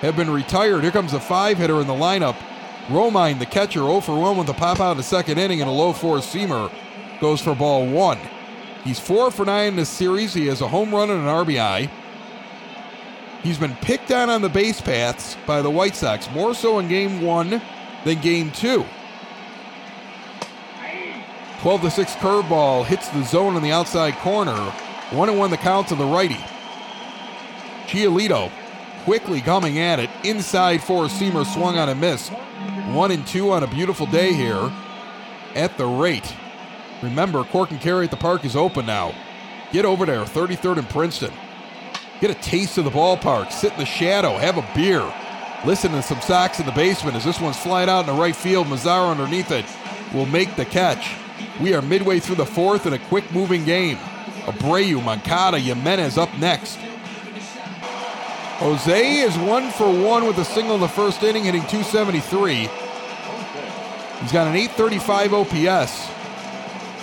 [0.00, 0.82] have been retired.
[0.82, 2.36] Here comes the five hitter in the lineup.
[2.88, 5.70] Romine, the catcher, 0 for 1 with a pop out in the second inning and
[5.70, 6.70] a low four seamer
[7.22, 8.18] goes for ball one.
[8.82, 10.34] He's 4 for 9 in this series.
[10.34, 11.88] He has a home run and an RBI.
[13.44, 16.88] He's been picked on on the base paths by the White Sox, more so in
[16.88, 17.62] game one
[18.04, 18.84] than game two.
[21.60, 24.56] 12 to 6 curveball hits the zone in the outside corner.
[25.12, 26.44] 1 and 1 the count to the righty.
[27.86, 28.50] Giolito
[29.04, 30.10] quickly coming at it.
[30.24, 32.30] Inside four seamer swung on a miss.
[32.30, 34.72] 1 and 2 on a beautiful day here
[35.54, 36.34] at the rate.
[37.02, 39.14] Remember, Cork and Carry at the Park is open now.
[39.72, 41.32] Get over there, 33rd and Princeton.
[42.20, 43.50] Get a taste of the ballpark.
[43.50, 44.36] Sit in the shadow.
[44.36, 45.12] Have a beer.
[45.64, 48.36] Listen to some Sox in the basement as this one's flying out in the right
[48.36, 48.68] field.
[48.68, 49.64] Mazara underneath it
[50.14, 51.16] will make the catch.
[51.60, 53.96] We are midway through the fourth in a quick moving game.
[54.44, 56.76] Abreu, Moncada, Jimenez up next.
[58.58, 62.68] Jose is one for one with a single in the first inning, hitting 273.
[64.20, 66.21] He's got an 835 OPS.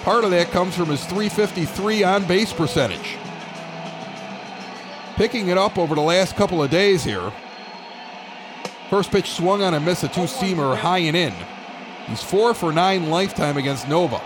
[0.03, 3.17] Part of that comes from his 353 on base percentage.
[5.15, 7.31] Picking it up over the last couple of days here.
[8.89, 11.33] First pitch swung on and missed a two seamer high and in.
[12.07, 14.21] He's four for nine lifetime against Nova.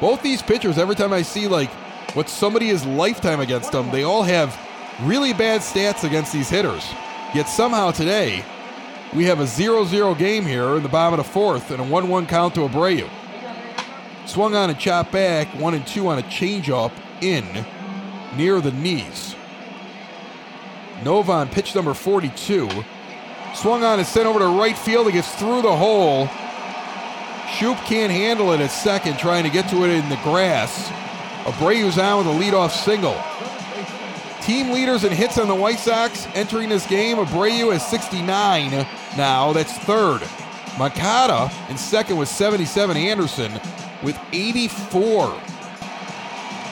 [0.00, 1.70] Both these pitchers, every time I see like
[2.14, 4.58] what somebody is lifetime against them, they all have
[5.02, 6.84] really bad stats against these hitters.
[7.34, 8.44] Yet somehow today,
[9.14, 11.84] we have a 0 0 game here in the bottom of the fourth and a
[11.84, 13.08] 1 1 count to Abreu.
[14.26, 17.44] Swung on and chopped back, 1 and 2 on a changeup in.
[18.36, 19.36] near the knees.
[21.04, 22.68] Nova on pitch number 42.
[23.54, 25.06] Swung on and sent over to right field.
[25.08, 26.26] It gets through the hole.
[27.56, 30.88] Schoop can't handle it at second, trying to get to it in the grass.
[31.44, 33.16] Abreu's on with a leadoff single.
[34.42, 37.18] Team leaders in hits on the White Sox entering this game.
[37.18, 39.52] Abreu has 69 now.
[39.52, 40.22] That's third.
[40.78, 42.96] Moncada in second with 77.
[42.96, 43.52] Anderson
[44.04, 45.40] with 84.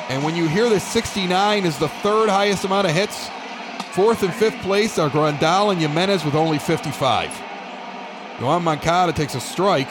[0.09, 3.29] And when you hear that 69 is the third highest amount of hits,
[3.93, 7.31] fourth and fifth place are Grandal and Jimenez with only 55.
[8.37, 9.89] Yoan Moncada takes a strike.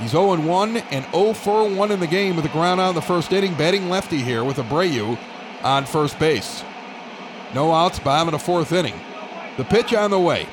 [0.00, 2.94] He's 0 1 and 0 for 1 in the game with the ground out in
[2.94, 3.54] the first inning.
[3.54, 5.18] Batting lefty here with Abreu
[5.62, 6.64] on first base.
[7.54, 8.98] No outs, bottom of the fourth inning.
[9.56, 10.48] The pitch on the way.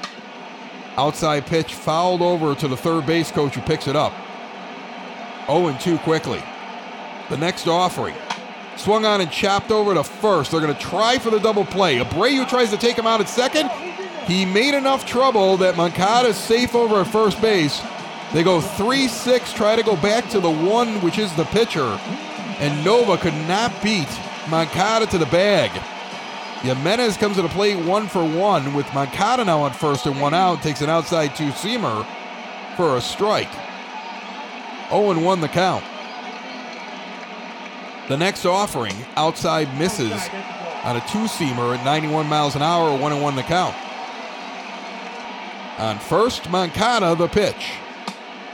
[0.98, 4.14] Outside pitch fouled over to the third base coach who picks it up.
[5.48, 6.42] 0 2 quickly.
[7.30, 8.16] The next offering.
[8.76, 10.52] Swung on and chopped over to first.
[10.52, 11.98] They're going to try for the double play.
[11.98, 13.70] Abreu tries to take him out at second.
[14.28, 17.82] He made enough trouble that Moncada is safe over at first base.
[18.34, 22.00] They go 3 6, try to go back to the one, which is the pitcher.
[22.60, 24.10] And Nova could not beat
[24.50, 25.72] Moncada to the bag.
[26.62, 30.34] Jimenez comes to the plate one for one with Moncada now on first and one
[30.34, 30.62] out.
[30.62, 32.06] Takes an outside two seamer
[32.76, 33.50] for a strike.
[34.90, 35.84] 0 1 the count.
[38.08, 40.30] The next offering, outside misses
[40.84, 43.76] on a two seamer at 91 miles an hour, 1 1 the count.
[45.78, 47.74] On first, Moncada the pitch.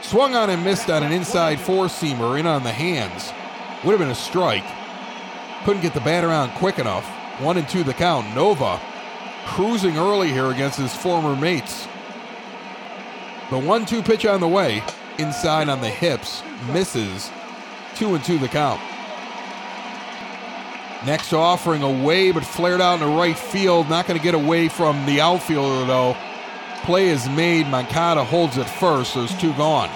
[0.01, 3.31] Swung on and missed on an inside four seamer in on the hands.
[3.83, 4.65] Would have been a strike.
[5.63, 7.07] Couldn't get the bat around quick enough.
[7.39, 8.35] One and two the count.
[8.35, 8.81] Nova
[9.45, 11.87] cruising early here against his former mates.
[13.49, 14.83] The one two pitch on the way,
[15.19, 17.31] inside on the hips, misses.
[17.95, 18.81] Two and two the count.
[21.05, 23.89] Next offering away, but flared out in the right field.
[23.89, 26.15] Not going to get away from the outfielder, though.
[26.83, 27.67] Play is made.
[27.67, 29.15] Moncada holds it first.
[29.15, 29.89] There's two gone.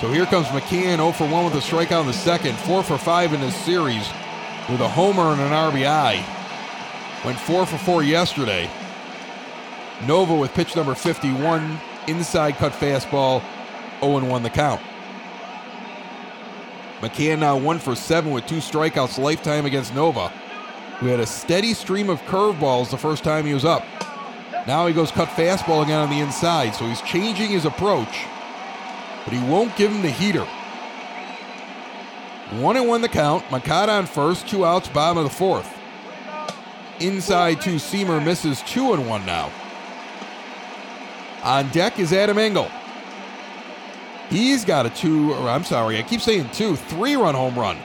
[0.00, 2.98] So here comes McCann, 0 for 1 with a strikeout in the second, 4 for
[2.98, 4.08] 5 in this series
[4.68, 6.22] with a homer and an RBI.
[7.24, 8.70] Went 4 for 4 yesterday.
[10.06, 13.42] Nova with pitch number 51, inside cut fastball,
[14.00, 14.80] 0 1 the count.
[17.00, 20.32] McCann now 1 for 7 with two strikeouts lifetime against Nova,
[21.00, 23.84] We had a steady stream of curveballs the first time he was up.
[24.66, 28.26] Now he goes cut fastball again on the inside, so he's changing his approach,
[29.24, 30.46] but he won't give him the heater.
[32.50, 33.48] One and one the count.
[33.50, 35.72] Moncada on first, two outs, bottom of the fourth.
[36.98, 39.52] Inside two seamer misses two and one now.
[41.44, 42.68] On deck is Adam Engel.
[44.30, 47.78] He's got a two, or I'm sorry, I keep saying two, three run home run.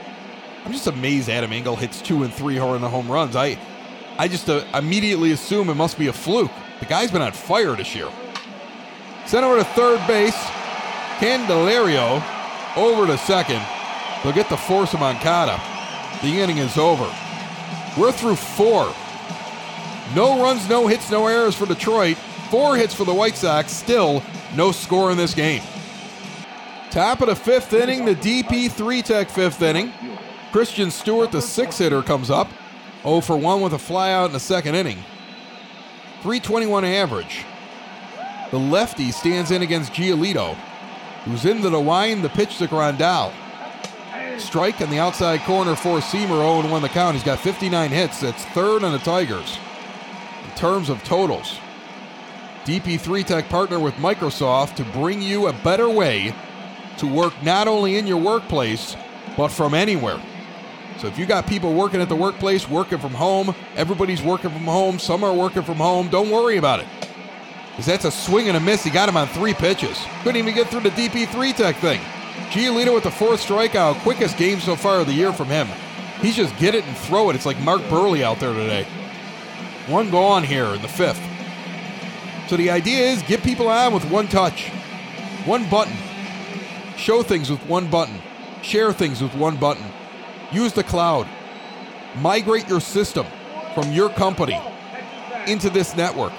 [0.66, 3.36] I'm just amazed Adam Engel hits two and three home runs.
[3.36, 3.58] I,
[4.18, 6.52] I just uh, immediately assume it must be a fluke.
[6.80, 8.10] The guy's been on fire this year.
[9.26, 10.36] Sent over to third base.
[11.18, 12.24] Candelario
[12.76, 13.62] over to second.
[14.24, 15.62] They'll get the force of Moncada.
[16.22, 17.10] The inning is over.
[17.98, 18.94] We're through four.
[20.16, 22.18] No runs, no hits, no errors for Detroit.
[22.50, 23.72] Four hits for the White Sox.
[23.72, 24.24] Still
[24.56, 25.62] no score in this game.
[26.94, 29.92] Top of the fifth inning, the DP3 Tech fifth inning.
[30.52, 32.48] Christin Stewart, the six hitter, comes up.
[33.02, 35.00] 0 for 1 with a flyout in the second inning.
[36.22, 37.46] 321 average.
[38.52, 40.54] The lefty stands in against Giolito,
[41.26, 43.34] who's into the wine, the pitch to Grandal.
[44.38, 47.16] Strike on the outside corner for Seamer, 0 1 the count.
[47.16, 48.20] He's got 59 hits.
[48.20, 49.58] That's third on the Tigers.
[50.44, 51.58] In terms of totals,
[52.66, 56.36] DP3 Tech partner with Microsoft to bring you a better way
[56.98, 58.96] to work not only in your workplace,
[59.36, 60.22] but from anywhere.
[61.00, 64.64] So if you got people working at the workplace, working from home, everybody's working from
[64.64, 66.86] home, some are working from home, don't worry about it.
[67.72, 68.84] Because that's a swing and a miss.
[68.84, 69.98] He got him on three pitches.
[70.22, 72.00] Couldn't even get through the DP3 Tech thing.
[72.52, 75.68] Giolito with the fourth strikeout, quickest game so far of the year from him.
[76.22, 77.36] He's just get it and throw it.
[77.36, 78.86] It's like Mark Buehrle out there today.
[79.88, 81.22] One gone here in the fifth.
[82.48, 84.70] So the idea is get people on with one touch,
[85.46, 85.98] one button.
[86.98, 88.20] Show things with one button.
[88.62, 89.86] Share things with one button.
[90.52, 91.28] Use the cloud.
[92.16, 93.26] Migrate your system
[93.74, 94.60] from your company
[95.48, 96.34] into this network.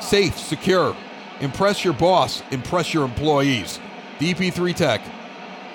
[0.00, 0.96] Safe, secure.
[1.40, 3.80] Impress your boss, impress your employees.
[4.18, 5.00] DP3 Tech.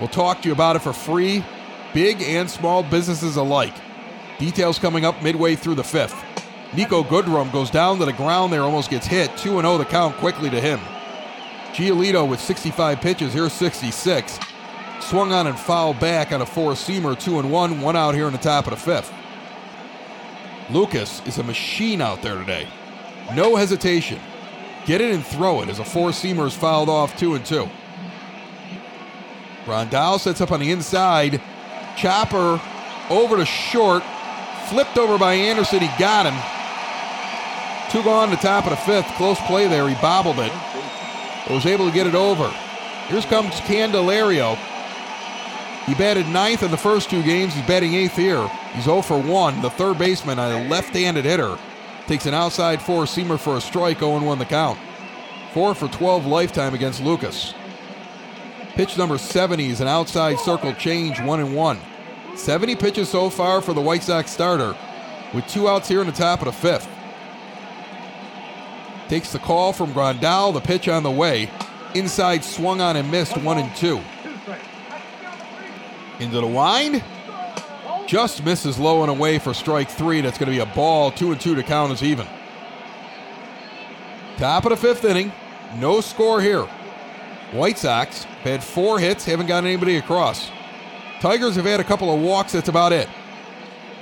[0.00, 1.44] We'll talk to you about it for free,
[1.92, 3.74] big and small businesses alike.
[4.38, 6.14] Details coming up midway through the fifth.
[6.72, 9.30] Niko Goodrum goes down to the ground there, almost gets hit.
[9.36, 10.80] 2 0 the count quickly to him.
[11.74, 14.38] Giolito with 65 pitches, here's 66.
[15.00, 18.26] Swung on and fouled back on a four seamer, 2 and 1, one out here
[18.26, 19.12] in the top of the fifth.
[20.70, 22.68] Lucas is a machine out there today.
[23.34, 24.20] No hesitation.
[24.86, 27.68] Get it and throw it as a four seamer is fouled off two and two.
[29.64, 31.40] Grandal sets up on the inside.
[31.96, 32.60] Chopper
[33.10, 34.02] over to short.
[34.68, 35.80] Flipped over by Anderson.
[35.80, 37.90] He got him.
[37.90, 39.06] Two gone to top of the fifth.
[39.16, 39.88] Close play there.
[39.88, 40.52] He bobbled it.
[41.50, 42.48] Was able to get it over.
[43.08, 44.56] Here comes Candelario.
[45.86, 47.52] He batted ninth in the first two games.
[47.54, 48.48] He's batting eighth here.
[48.72, 49.60] He's 0 for 1.
[49.60, 51.58] The third baseman, a left handed hitter,
[52.06, 54.78] takes an outside four seamer for a strike, 0 1 the count.
[55.52, 57.52] 4 for 12 lifetime against Lucas.
[58.74, 61.78] Pitch number 70 is an outside circle change, 1 and 1.
[62.34, 64.74] 70 pitches so far for the White Sox starter,
[65.34, 66.88] with two outs here in the top of the fifth.
[69.14, 71.48] Takes the call from Grandal, the pitch on the way.
[71.94, 74.00] Inside swung on and missed, 1 and 2.
[76.18, 77.00] Into the wind.
[78.08, 80.20] Just misses low and away for strike three.
[80.20, 81.12] That's going to be a ball.
[81.12, 82.26] Two and two to count as even.
[84.36, 85.30] Top of the fifth inning.
[85.76, 86.64] No score here.
[87.52, 90.50] White Sox had four hits, haven't got anybody across.
[91.20, 93.08] Tigers have had a couple of walks, that's about it.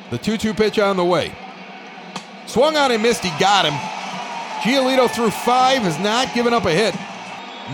[0.08, 1.34] The 2 2 pitch on the way.
[2.46, 4.01] Swung on and missed, he got him.
[4.62, 6.94] Giolito threw five, has not given up a hit.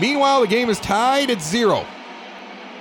[0.01, 1.85] Meanwhile, the game is tied at zero.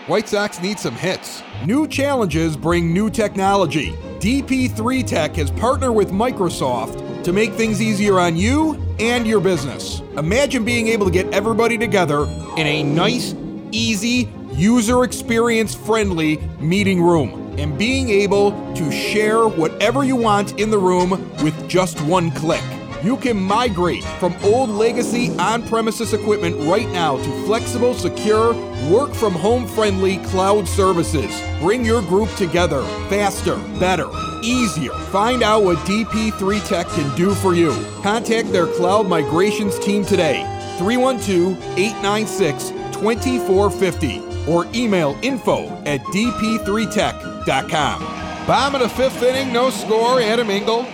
[0.07, 1.43] White Sox need some hits.
[1.67, 3.91] New challenges bring new technology.
[4.21, 10.01] DP3 Tech has partnered with Microsoft to make things easier on you and your business.
[10.17, 12.23] Imagine being able to get everybody together
[12.57, 13.35] in a nice,
[13.73, 20.71] easy, user experience friendly meeting room and being able to share whatever you want in
[20.71, 21.11] the room
[21.43, 22.65] with just one click.
[23.03, 28.55] You can migrate from old legacy on premises equipment right now to flexible, secure,
[28.91, 31.41] work from home friendly cloud services.
[31.61, 34.09] Bring your group together faster, better,
[34.43, 34.91] easier.
[35.13, 37.71] Find out what DP3 Tech can do for you.
[38.03, 40.43] Contact their cloud migrations team today.
[40.79, 48.01] 312 896 2450 or email info at dp3tech.com.
[48.45, 50.21] Bottom of the fifth inning, no score.
[50.21, 50.85] Adam Engel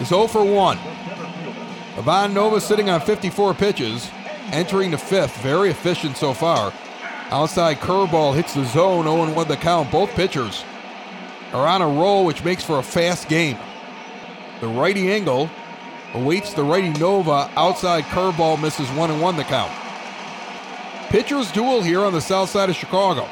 [0.00, 0.95] is 0 for 1.
[1.98, 4.10] Ivan Nova sitting on 54 pitches,
[4.52, 5.34] entering the fifth.
[5.38, 6.72] Very efficient so far.
[7.30, 9.90] Outside curveball hits the zone, 0 1 the count.
[9.90, 10.62] Both pitchers
[11.52, 13.56] are on a roll, which makes for a fast game.
[14.60, 15.48] The righty Engel
[16.12, 17.50] awaits the righty Nova.
[17.56, 19.72] Outside curveball misses 1 1 the count.
[21.08, 23.26] Pitchers duel here on the south side of Chicago.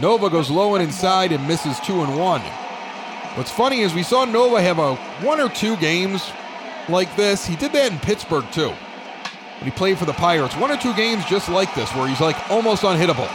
[0.00, 2.40] Nova goes low and inside and misses 2 and 1.
[3.34, 6.30] What's funny is we saw Nova have a one or two games
[6.88, 7.46] like this.
[7.46, 8.70] He did that in Pittsburgh too.
[8.70, 10.56] When he played for the Pirates.
[10.56, 13.28] One or two games just like this where he's like almost unhittable.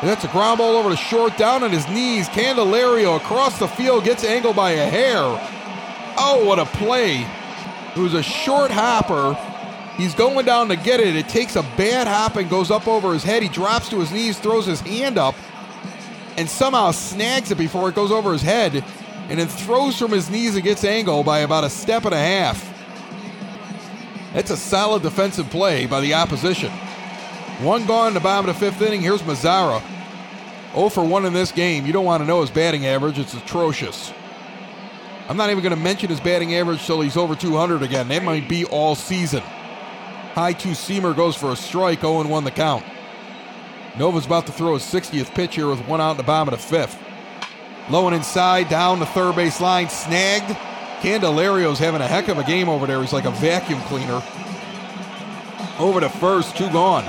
[0.00, 2.28] And that's a ground ball over to short, down on his knees.
[2.28, 5.22] Candelario across the field gets angled by a hair.
[6.16, 7.26] Oh, what a play.
[7.96, 9.34] It was a short hopper.
[9.96, 11.16] He's going down to get it.
[11.16, 13.42] It takes a bad hop and goes up over his head.
[13.42, 15.34] He drops to his knees, throws his hand up,
[16.36, 18.84] and somehow snags it before it goes over his head,
[19.28, 22.18] and then throws from his knees and gets angled by about a step and a
[22.18, 22.77] half.
[24.32, 26.70] That's a solid defensive play by the opposition.
[27.60, 29.00] One gone in the bottom of the fifth inning.
[29.00, 29.82] Here's Mazara.
[30.74, 31.86] 0 for 1 in this game.
[31.86, 33.18] You don't want to know his batting average.
[33.18, 34.12] It's atrocious.
[35.28, 38.08] I'm not even going to mention his batting average till he's over 200 again.
[38.08, 39.42] That might be all season.
[40.34, 42.84] High two seamer goes for a strike, 0 1 the count.
[43.98, 46.60] Nova's about to throw his 60th pitch here with one out in the bottom of
[46.60, 46.96] the fifth.
[47.90, 50.56] Low and inside, down the third base line, snagged.
[51.00, 53.00] Candelario's having a heck of a game over there.
[53.00, 54.22] He's like a vacuum cleaner.
[55.78, 57.04] Over to first, two gone.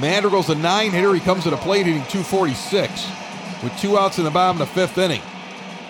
[0.00, 1.14] Madrigal's a nine hitter.
[1.14, 3.08] He comes to the plate hitting 246
[3.62, 5.22] with two outs in the bottom of the fifth inning.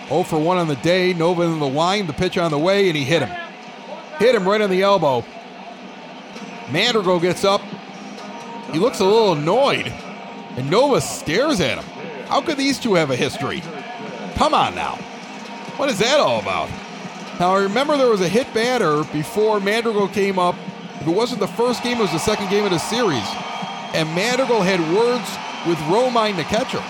[0.09, 1.13] 0 for 1 on the day.
[1.13, 3.35] Nova in the line, the pitch on the way, and he hit him.
[4.19, 5.25] Hit him right on the elbow.
[6.71, 7.63] Madrigal gets up.
[8.73, 9.93] He looks a little annoyed,
[10.57, 11.85] and Nova stares at him.
[12.27, 13.63] How could these two have a history?
[14.35, 14.99] Come on now.
[15.79, 16.69] What is that all about?
[17.39, 20.57] Now, I remember there was a hit batter before Madrigal came up.
[21.01, 23.23] If it wasn't the first game, it was the second game of the series.
[23.95, 25.31] And Madrigal had words
[25.69, 26.83] with Romine, the catcher.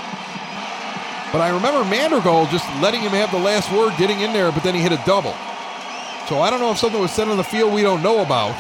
[1.30, 4.62] But I remember Madrigal just letting him have the last word, getting in there, but
[4.62, 5.36] then he hit a double.
[6.26, 8.56] So I don't know if something was said on the field we don't know about.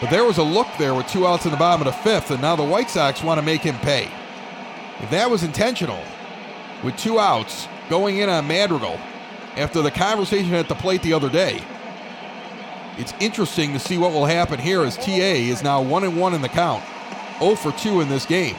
[0.00, 2.30] But there was a look there with two outs in the bottom of the fifth,
[2.30, 4.08] and now the White Sox want to make him pay.
[5.00, 6.04] If that was intentional,
[6.84, 8.98] with two outs going in on Madrigal
[9.54, 11.62] after the conversation at the plate the other day,
[12.96, 16.32] it's interesting to see what will happen here as TA is now 1 and 1
[16.32, 16.82] in the count,
[17.38, 18.56] 0 for 2 in this game.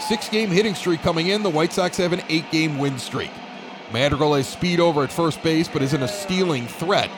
[0.00, 1.42] Six game hitting streak coming in.
[1.42, 3.30] The White Sox have an eight game win streak.
[3.92, 7.10] Madrigal has speed over at first base, but isn't a stealing threat.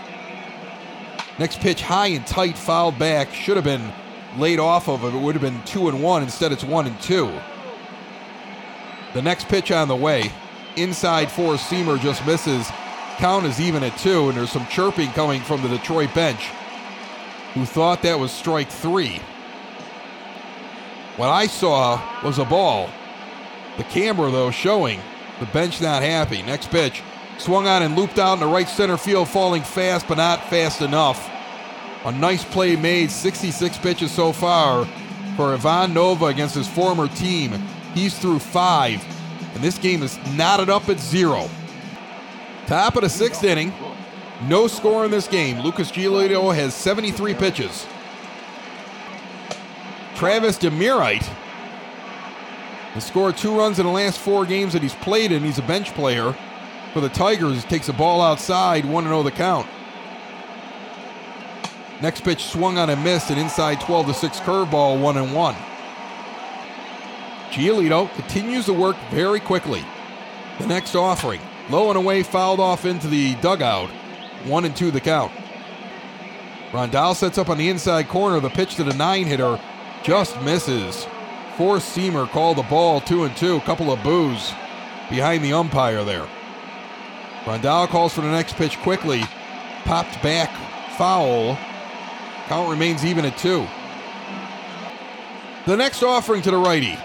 [1.38, 3.32] Next pitch, high and tight, fouled back.
[3.32, 3.92] Should have been
[4.38, 5.14] laid off of it.
[5.14, 6.24] It would have been two and one.
[6.24, 7.32] Instead, it's one and two.
[9.12, 10.32] The next pitch on the way,
[10.76, 12.68] inside four seamer just misses.
[13.16, 16.50] Count is even at two, and there's some chirping coming from the Detroit bench,
[17.54, 19.20] who thought that was strike three.
[21.16, 22.90] What I saw was a ball.
[23.76, 25.00] The camera, though, showing
[25.38, 26.42] the bench not happy.
[26.42, 27.02] Next pitch,
[27.38, 30.80] swung on and looped out in the right center field, falling fast, but not fast
[30.80, 31.30] enough.
[32.04, 34.86] A nice play made, 66 pitches so far
[35.36, 37.52] for Ivan Nova against his former team.
[37.94, 39.04] He's through five,
[39.54, 41.48] and this game is knotted up at zero.
[42.66, 43.72] Top of the sixth inning,
[44.48, 45.60] no score in this game.
[45.60, 47.86] Lucas Giolito has 73 pitches.
[50.14, 51.28] Travis Demeritte
[52.94, 55.42] has scored two runs in the last four games that he's played in.
[55.42, 56.34] He's a bench player
[56.92, 57.64] for the Tigers.
[57.64, 59.66] Takes a ball outside, 1 0 the count.
[62.00, 65.56] Next pitch swung on and missed, an inside 12 to 6 curveball, 1 and 1.
[67.50, 69.84] Giolito continues to work very quickly.
[70.58, 71.40] The next offering,
[71.70, 73.90] low and away, fouled off into the dugout,
[74.44, 75.32] 1 and 2 the count.
[76.74, 78.40] Grandal sets up on the inside corner.
[78.40, 79.60] The pitch to the nine hitter
[80.02, 81.06] just misses.
[81.56, 83.58] Four seamer called the ball two and two.
[83.58, 84.52] A Couple of boos
[85.08, 86.26] behind the umpire there.
[87.44, 89.22] Grandal calls for the next pitch quickly.
[89.84, 90.50] Popped back,
[90.96, 91.56] foul.
[92.48, 93.64] Count remains even at two.
[95.66, 96.98] The next offering to the righty.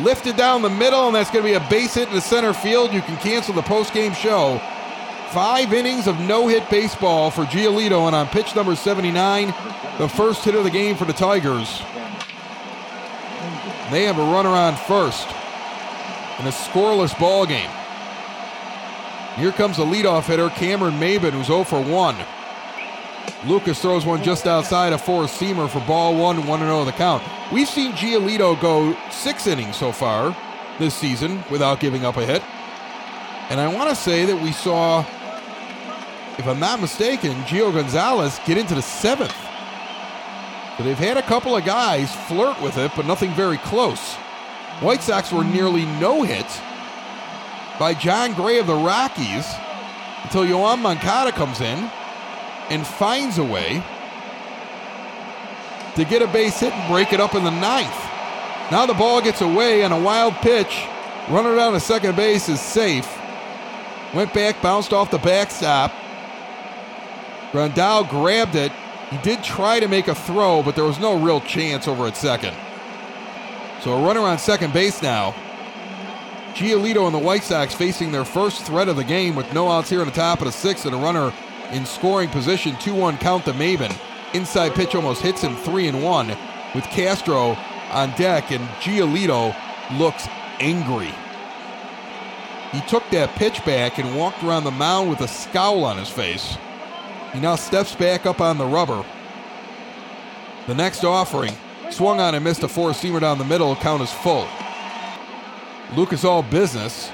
[0.00, 2.52] Lifted down the middle, and that's going to be a base hit in the center
[2.52, 2.92] field.
[2.92, 4.60] You can cancel the post-game show.
[5.30, 9.48] Five innings of no-hit baseball for Giolito, and on pitch number 79,
[9.98, 11.80] the first hit of the game for the Tigers.
[13.90, 15.26] They have a runner on first
[16.38, 17.70] in a scoreless ball game.
[19.36, 22.16] Here comes the leadoff hitter, Cameron Maybin, who's 0 for 1.
[23.46, 27.22] Lucas throws one just outside a four seamer for ball one, 1 0 the count.
[27.52, 30.36] We've seen Giolito go six innings so far
[30.78, 32.42] this season without giving up a hit.
[33.48, 35.00] And I want to say that we saw,
[36.36, 39.34] if I'm not mistaken, Gio Gonzalez get into the seventh.
[40.76, 44.14] So they've had a couple of guys flirt with it, but nothing very close.
[44.80, 46.46] White Sox were nearly no hit
[47.78, 49.46] by Jon Gray of the Rockies
[50.24, 51.90] until Yoan Moncada comes in
[52.70, 53.82] and finds a way
[55.94, 57.96] to get a base hit and break it up in the ninth.
[58.70, 60.86] Now the ball gets away on a wild pitch.
[61.28, 63.08] Runner down to second base is safe.
[64.14, 65.92] Went back, bounced off the backstop.
[67.52, 68.72] Grandal grabbed it.
[69.10, 72.16] He did try to make a throw, but there was no real chance over at
[72.16, 72.54] second.
[73.80, 75.34] So a runner on second base now.
[76.54, 79.90] Giolito and the White Sox facing their first threat of the game with no outs
[79.90, 81.32] here in the top of the sixth and a runner
[81.72, 82.76] in scoring position.
[82.80, 83.94] 2 1 count to Maybin.
[84.34, 86.28] Inside pitch almost hits him 3 and 1
[86.74, 87.56] with Castro
[87.90, 89.54] on deck, and Giolito
[89.98, 90.26] looks
[90.60, 91.12] angry.
[92.72, 96.10] He took that pitch back and walked around the mound with a scowl on his
[96.10, 96.56] face.
[97.32, 99.04] He now steps back up on the rubber.
[100.66, 101.54] The next offering
[101.90, 103.74] swung on and missed a four seamer down the middle.
[103.76, 104.46] Count is full.
[105.96, 107.10] Lucas all business.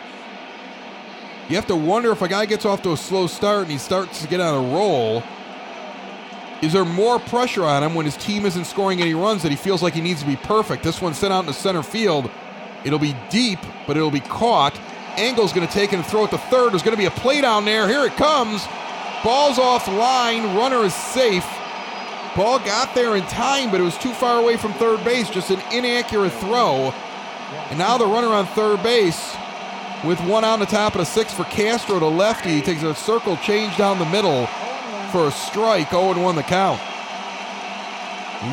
[1.48, 3.76] You have to wonder if a guy gets off to a slow start and he
[3.76, 5.22] starts to get on a roll.
[6.62, 9.56] Is there more pressure on him when his team isn't scoring any runs that he
[9.56, 10.82] feels like he needs to be perfect?
[10.82, 12.30] This one sent out in the center field.
[12.84, 14.80] It'll be deep, but it'll be caught.
[15.16, 16.72] Engel's going to take it and throw it to third.
[16.72, 17.86] There's going to be a play down there.
[17.86, 18.66] Here it comes.
[19.22, 20.56] Ball's off line.
[20.56, 21.46] Runner is safe.
[22.34, 25.28] Ball got there in time, but it was too far away from third base.
[25.28, 26.94] Just an inaccurate throw.
[27.68, 29.36] And now the runner on third base
[30.04, 32.50] with one on the top of the sixth for Castro to lefty.
[32.50, 34.46] He takes a circle change down the middle
[35.10, 35.90] for a strike.
[35.90, 36.80] 0 1 the count.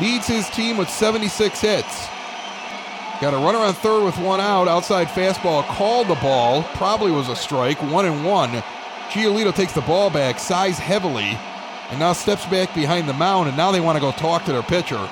[0.00, 2.08] Leads his team with 76 hits.
[3.20, 4.66] Got a runner on third with one out.
[4.66, 6.64] Outside fastball called the ball.
[6.74, 7.80] Probably was a strike.
[7.82, 8.50] One and one.
[9.10, 11.38] Giolito takes the ball back, sighs heavily,
[11.90, 13.48] and now steps back behind the mound.
[13.48, 15.08] And now they want to go talk to their pitcher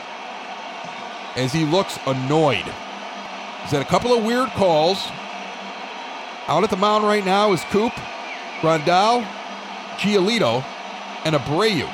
[1.36, 2.64] as he looks annoyed.
[3.62, 5.06] He's had a couple of weird calls.
[6.50, 7.92] Out at the mound right now is Coop,
[8.60, 9.24] Grandal,
[9.98, 10.64] Giolito,
[11.24, 11.88] and Abreu.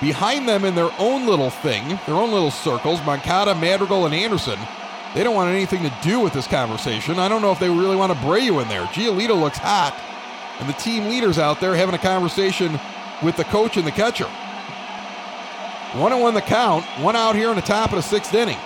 [0.00, 4.58] Behind them in their own little thing, their own little circles, Moncada, Madrigal, and Anderson.
[5.14, 7.20] They don't want anything to do with this conversation.
[7.20, 8.82] I don't know if they really want Abreu in there.
[8.86, 9.96] Giolito looks hot,
[10.58, 12.80] and the team leaders out there having a conversation
[13.22, 14.28] with the coach and the catcher.
[15.94, 18.58] One and one the count, one out here in the top of the sixth inning.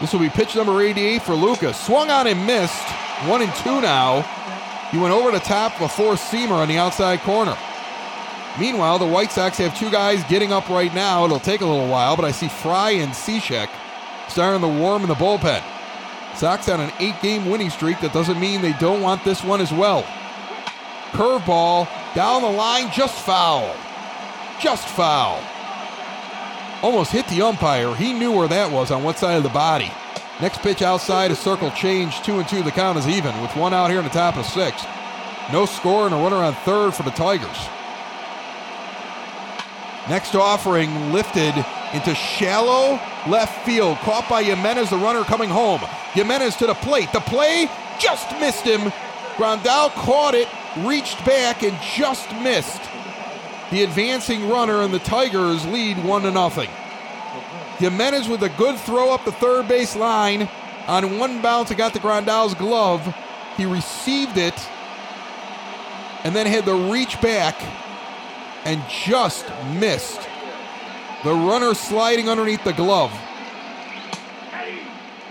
[0.00, 1.78] This will be pitch number 88 for Lucas.
[1.78, 2.82] Swung on and missed.
[3.28, 4.22] One and two now.
[4.90, 7.56] He went over the top four seamer on the outside corner.
[8.60, 11.24] Meanwhile, the White Sox have two guys getting up right now.
[11.24, 13.70] It'll take a little while, but I see Fry and Cishek
[14.28, 15.62] starting the warm in the bullpen.
[16.34, 18.00] Sox on an eight game winning streak.
[18.00, 20.02] That doesn't mean they don't want this one as well.
[21.12, 23.74] Curveball down the line, just foul.
[24.60, 25.42] Just foul.
[26.82, 27.94] Almost hit the umpire.
[27.94, 29.90] He knew where that was on what side of the body.
[30.42, 32.20] Next pitch outside, a circle change.
[32.22, 32.64] Two and two.
[32.64, 34.84] The count is even with one out here in the top of sixth.
[35.52, 37.68] No score and a runner on third for the Tigers.
[40.08, 41.54] Next offering lifted
[41.94, 43.98] into shallow left field.
[43.98, 45.80] Caught by Jimenez, the runner coming home.
[46.12, 47.12] Jimenez to the plate.
[47.12, 47.70] The play
[48.00, 48.90] just missed him.
[49.36, 52.82] Grandal caught it, reached back, and just missed.
[53.70, 56.68] The advancing runner and the Tigers lead one to nothing.
[57.82, 60.48] Jimenez with a good throw up the third base line.
[60.86, 63.02] On one bounce, it got the Grandal's glove.
[63.56, 64.54] He received it
[66.22, 67.60] and then had to reach back
[68.64, 69.44] and just
[69.80, 70.20] missed.
[71.24, 73.12] The runner sliding underneath the glove.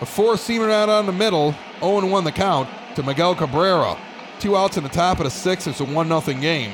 [0.01, 3.97] A four seamer out on the middle, 0 1 the count to Miguel Cabrera.
[4.39, 5.69] Two outs in the top of the sixth.
[5.69, 6.73] It's a 1 0 game.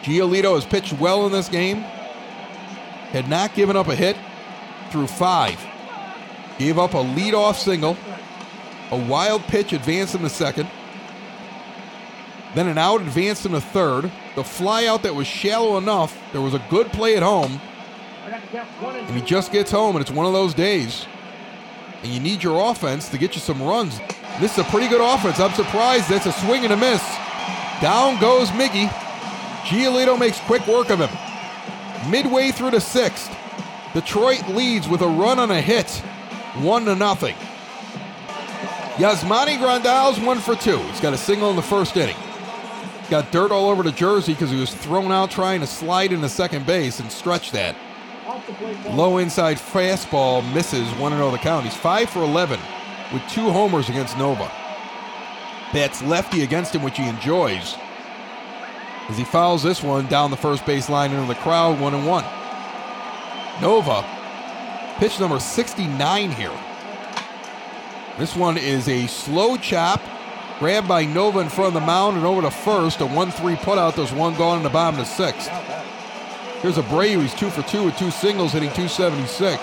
[0.00, 1.84] Giolito has pitched well in this game.
[3.16, 4.14] Had not given up a hit
[4.90, 5.58] through five.
[6.58, 7.96] Gave up a leadoff single.
[8.90, 10.68] A wild pitch advanced in the second.
[12.54, 14.12] Then an out advanced in the third.
[14.34, 16.14] The flyout that was shallow enough.
[16.32, 17.58] There was a good play at home.
[18.26, 21.06] And he just gets home, and it's one of those days.
[22.02, 23.98] And you need your offense to get you some runs.
[24.40, 25.40] This is a pretty good offense.
[25.40, 27.02] I'm surprised that's a swing and a miss.
[27.80, 28.88] Down goes Miggy.
[29.64, 31.25] Giolito makes quick work of him.
[32.08, 33.34] Midway through the sixth,
[33.92, 35.90] Detroit leads with a run on a hit,
[36.62, 37.34] one to nothing.
[38.96, 40.78] Yasmani Grandal's one for two.
[40.78, 42.16] He's got a single in the first inning.
[43.10, 46.28] Got dirt all over the jersey because he was thrown out trying to slide into
[46.28, 47.76] second base and stretch that.
[48.90, 51.64] Low inside fastball misses 1 0 the count.
[51.64, 52.58] He's 5 for 11
[53.12, 54.50] with two homers against Nova.
[55.72, 57.76] Bats lefty against him, which he enjoys.
[59.08, 62.06] As he fouls this one down the first base line into the crowd, 1 and
[62.06, 62.24] 1.
[63.62, 64.04] Nova,
[64.98, 66.58] pitch number 69 here.
[68.18, 70.00] This one is a slow chop,
[70.58, 73.00] grabbed by Nova in front of the mound and over to first.
[73.00, 73.94] A 1 3 putout.
[73.94, 75.48] There's one gone in the bottom of the sixth.
[76.62, 77.22] Here's Abreu.
[77.22, 79.60] He's two for two with two singles, hitting 276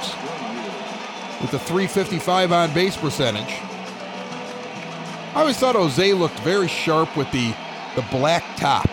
[1.41, 3.59] with a 355 on base percentage.
[5.35, 7.53] I always thought Jose looked very sharp with the,
[7.95, 8.87] the black top.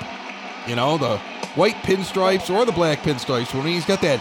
[0.66, 1.18] You know, the
[1.54, 3.54] white pinstripes or the black pinstripes.
[3.54, 4.20] When he's got that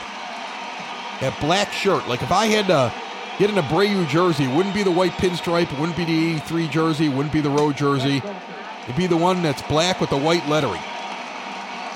[1.22, 2.08] that black shirt.
[2.08, 2.94] Like if I had to
[3.38, 6.68] get an Abreu jersey, it wouldn't be the white pinstripe, it wouldn't be the 83
[6.68, 8.22] jersey, it wouldn't be the road jersey.
[8.84, 10.82] It'd be the one that's black with the white lettering.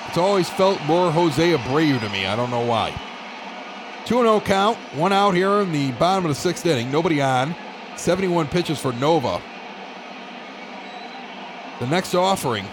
[0.07, 2.27] It's always felt more Jose Abreu to me.
[2.27, 2.93] I don't know why.
[4.05, 6.91] 2 0 count, one out here in the bottom of the sixth inning.
[6.91, 7.55] Nobody on.
[7.95, 9.41] 71 pitches for Nova.
[11.79, 12.65] The next offering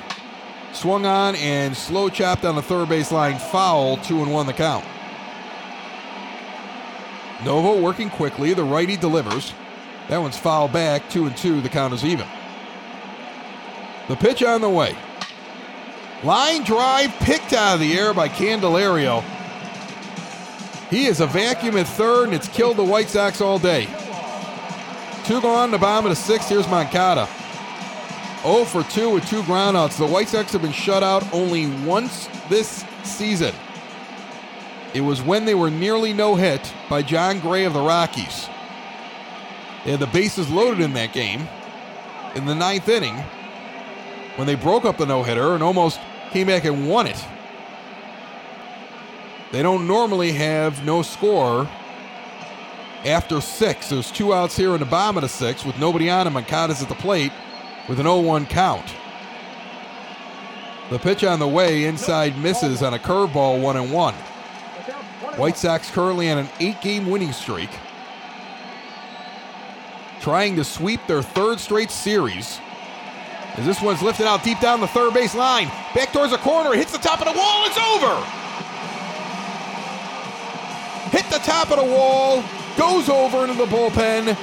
[0.73, 3.39] swung on and slow chopped on the third base line.
[3.39, 4.85] Foul, 2 and 1 the count.
[7.45, 8.55] Nova working quickly.
[8.55, 9.55] The righty delivers.
[10.09, 11.09] That one's foul back.
[11.11, 11.61] 2 and 2.
[11.61, 12.27] The count is even.
[14.09, 14.97] The pitch on the way.
[16.23, 19.23] Line drive picked out of the air by Candelario.
[20.91, 23.87] He is a vacuum at third, and it's killed the White Sox all day.
[25.25, 26.49] Two gone, the bottom of the sixth.
[26.49, 27.29] Here's Moncada.
[28.43, 29.99] 0 for 2 with two groundouts.
[29.99, 33.55] The White Sox have been shut out only once this season.
[34.95, 38.49] It was when they were nearly no hit by Jon Gray of the Rockies.
[39.85, 41.49] They had the bases loaded in that game
[42.35, 43.17] in the ninth inning
[44.37, 47.25] when they broke up the no hitter and almost came back and won it.
[49.53, 51.69] They don't normally have no score
[53.05, 53.89] after six.
[53.89, 56.35] There's two outs here in the bottom of the sixth with nobody on him.
[56.35, 57.33] Moncada's at the plate
[57.89, 58.95] with an 0 1 count.
[60.91, 64.15] The pitch on the way inside misses on a curveball, 1 and 1.
[65.37, 67.71] White Sox currently on an eight game winning streak,
[70.21, 72.59] trying to sweep their third straight series.
[73.57, 76.75] As this one's lifted out deep down the third base line, back towards the corner,
[76.75, 78.41] hits the top of the wall, it's over!
[81.11, 82.45] Hit the top of the wall,
[82.77, 84.37] goes over into the bullpen.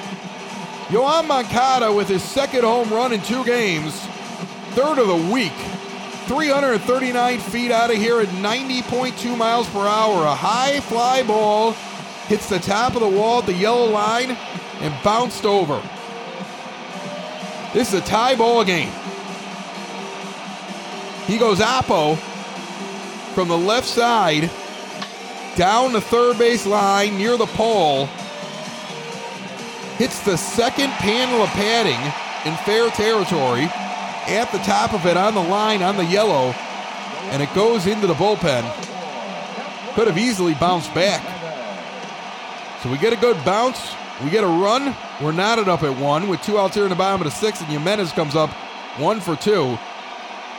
[0.88, 3.93] Yoan Moncada with his second home run in two games,
[4.71, 5.51] third of the week.
[6.27, 10.25] 339 feet out of here at 90.2 miles per hour.
[10.25, 11.71] A high fly ball
[12.27, 14.31] hits the top of the wall at the yellow line
[14.81, 15.81] and bounced over.
[17.73, 18.91] This is a tie ball game.
[21.25, 22.17] He goes Oppo
[23.33, 24.49] from the left side
[25.57, 28.07] down the third base line near the pole.
[29.98, 32.00] Hits the second panel of padding
[32.45, 33.64] in fair territory
[34.28, 36.52] at the top of it on the line on the yellow,
[37.32, 38.64] and it goes into the bullpen.
[39.95, 41.24] Could have easily bounced back.
[42.84, 43.95] So we get a good bounce.
[44.24, 44.95] We get a run.
[45.22, 47.62] We're knotted up at one with two outs here in the bottom of the sixth,
[47.62, 48.52] and Jimenez comes up
[49.00, 49.78] one for two.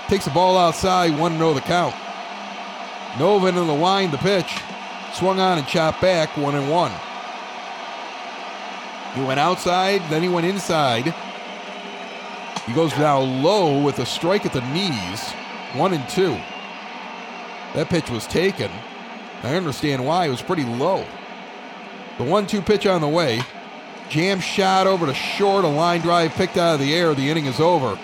[0.08, 1.94] Takes the ball outside, one to know the count.
[3.18, 4.58] Nova into the line, the pitch.
[5.12, 6.92] Swung on and chopped back, one and one.
[9.18, 11.12] He went outside, then he went inside.
[12.66, 15.32] He goes now low with a strike at the knees,
[15.72, 16.38] one and two.
[17.74, 18.70] That pitch was taken.
[19.42, 20.26] I understand why.
[20.26, 21.04] It was pretty low.
[22.18, 23.42] The one two pitch on the way.
[24.08, 27.12] Jam shot over to short, a line drive picked out of the air.
[27.12, 27.98] The inning is over.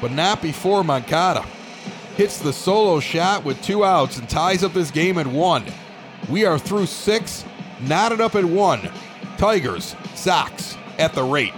[0.00, 1.42] But not before Moncada
[2.16, 5.64] hits the solo shot with two outs and ties up this game at one.
[6.28, 7.44] We are through six,
[7.80, 8.90] knotted up at one.
[9.38, 11.54] Tigers, Sox at the rate.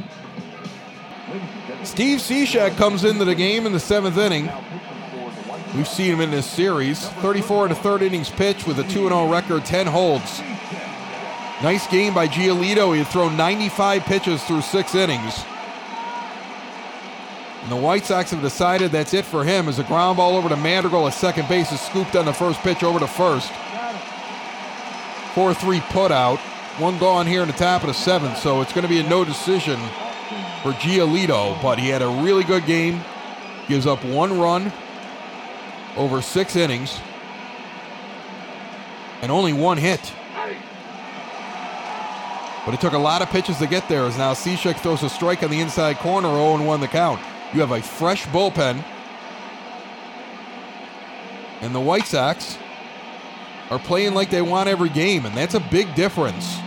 [1.83, 4.51] Steve Cishek comes into the game in the seventh inning.
[5.74, 7.09] We've seen him in this series.
[7.09, 10.41] 34 and a third innings pitch with a 2 0 record, 10 holds.
[11.62, 12.93] Nice game by Giolito.
[12.93, 15.45] He had thrown 95 pitches through six innings.
[17.62, 20.49] And the White Sox have decided that's it for him as a ground ball over
[20.49, 23.51] to Madrigal at second base is scooped on the first pitch over to first.
[25.35, 26.41] 4 3 put out.
[26.79, 29.09] One gone here in the top of the seventh, so it's going to be a
[29.09, 29.79] no decision
[30.62, 33.01] for Giolito, but he had a really good game.
[33.68, 34.73] Gives up one run
[35.97, 37.01] over six innings
[39.23, 40.12] and only one hit.
[42.64, 45.09] But it took a lot of pitches to get there as now Cishek throws a
[45.09, 47.21] strike on the inside corner, 0 1 the count.
[47.53, 48.85] You have a fresh bullpen.
[51.62, 52.57] And the White Sox
[53.71, 56.59] are playing like they want every game, and that's a big difference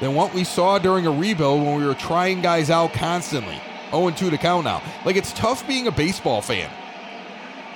[0.00, 3.60] than what we saw during a rebuild when we were trying guys out constantly.
[3.90, 4.82] 0 2 to count now.
[5.04, 6.70] Like, it's tough being a baseball fan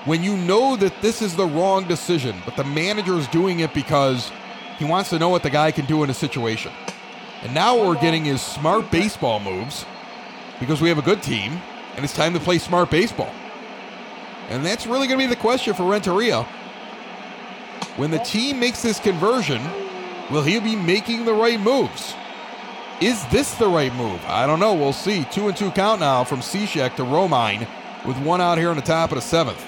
[0.05, 3.75] when you know that this is the wrong decision, but the manager is doing it
[3.75, 4.33] because
[4.79, 6.73] he wants to know what the guy can do in a situation.
[7.43, 9.85] And now what we're getting is smart baseball moves
[10.59, 11.61] because we have a good team
[11.95, 13.33] and it's time to play smart baseball.
[14.49, 16.47] And that's really going to be the question for Renteria.
[17.99, 19.61] When the team makes this conversion,
[20.31, 22.15] will he be making the right moves?
[23.01, 24.25] Is this the right move?
[24.25, 24.73] I don't know.
[24.73, 25.25] We'll see.
[25.33, 27.67] Two and two count now from Cishek to Romine
[28.07, 29.67] with one out here in the top of the seventh.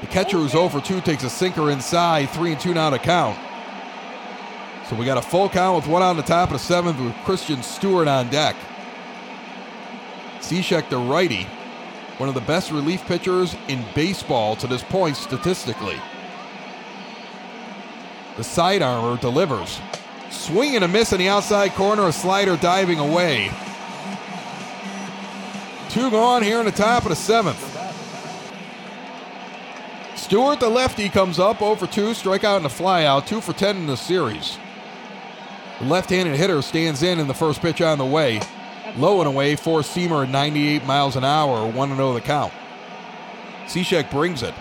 [0.00, 2.98] The catcher who's 0 for 2 takes a sinker inside, 3 and 2 now to
[2.98, 3.38] count.
[4.90, 6.98] So we got a full count with one out on the top of the seventh
[6.98, 8.56] with Christin Stewart on deck.
[10.40, 11.44] Cishek, the righty,
[12.18, 16.00] one of the best relief pitchers in baseball to this point statistically.
[18.36, 19.80] The side armor delivers.
[20.30, 23.50] Swing and a miss in the outside corner, a slider diving away.
[25.88, 27.72] Two gone here in the top of the seventh.
[30.16, 33.76] Stewart, the lefty, comes up 0 for 2, strikeout and a flyout, 2 for 10
[33.76, 34.58] in the series.
[35.78, 38.40] The left handed hitter stands in in the first pitch on the way.
[38.96, 42.52] Low and away, four seamer at 98 miles an hour, 1 0 the count.
[43.66, 44.54] Cishek brings it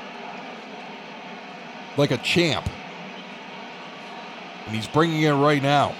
[1.97, 2.69] like a champ.
[4.65, 5.95] And he's bringing it right now.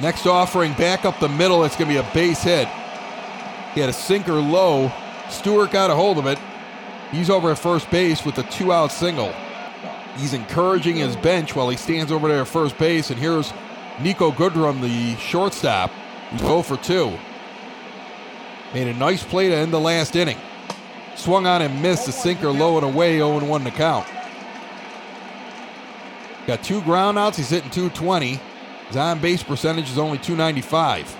[0.00, 1.64] Next offering back up the middle.
[1.64, 2.68] It's going to be a base hit.
[3.74, 4.90] He had a sinker low.
[5.28, 6.38] Stewart got a hold of it.
[7.12, 9.32] He's over at first base with a two out single.
[10.16, 13.10] He's encouraging his bench while he stands over there at first base.
[13.10, 13.52] And here's
[13.98, 15.90] Niko Goodrum, the shortstop,
[16.30, 17.12] who's 0 for 2.
[18.72, 20.38] Made a nice play to end the last inning.
[21.14, 24.06] Swung on and missed a sinker low and away, 0 1 to count.
[26.46, 27.36] Got two groundouts.
[27.36, 28.40] He's hitting 220.
[28.88, 31.16] His on base percentage is only 295.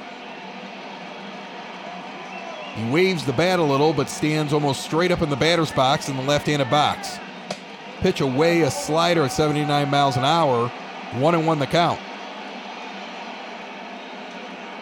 [2.75, 6.09] He waves the bat a little, but stands almost straight up in the batter's box
[6.09, 7.19] in the left handed box.
[8.01, 10.69] Pitch away, a slider at 79 miles an hour,
[11.15, 12.01] one and one the count.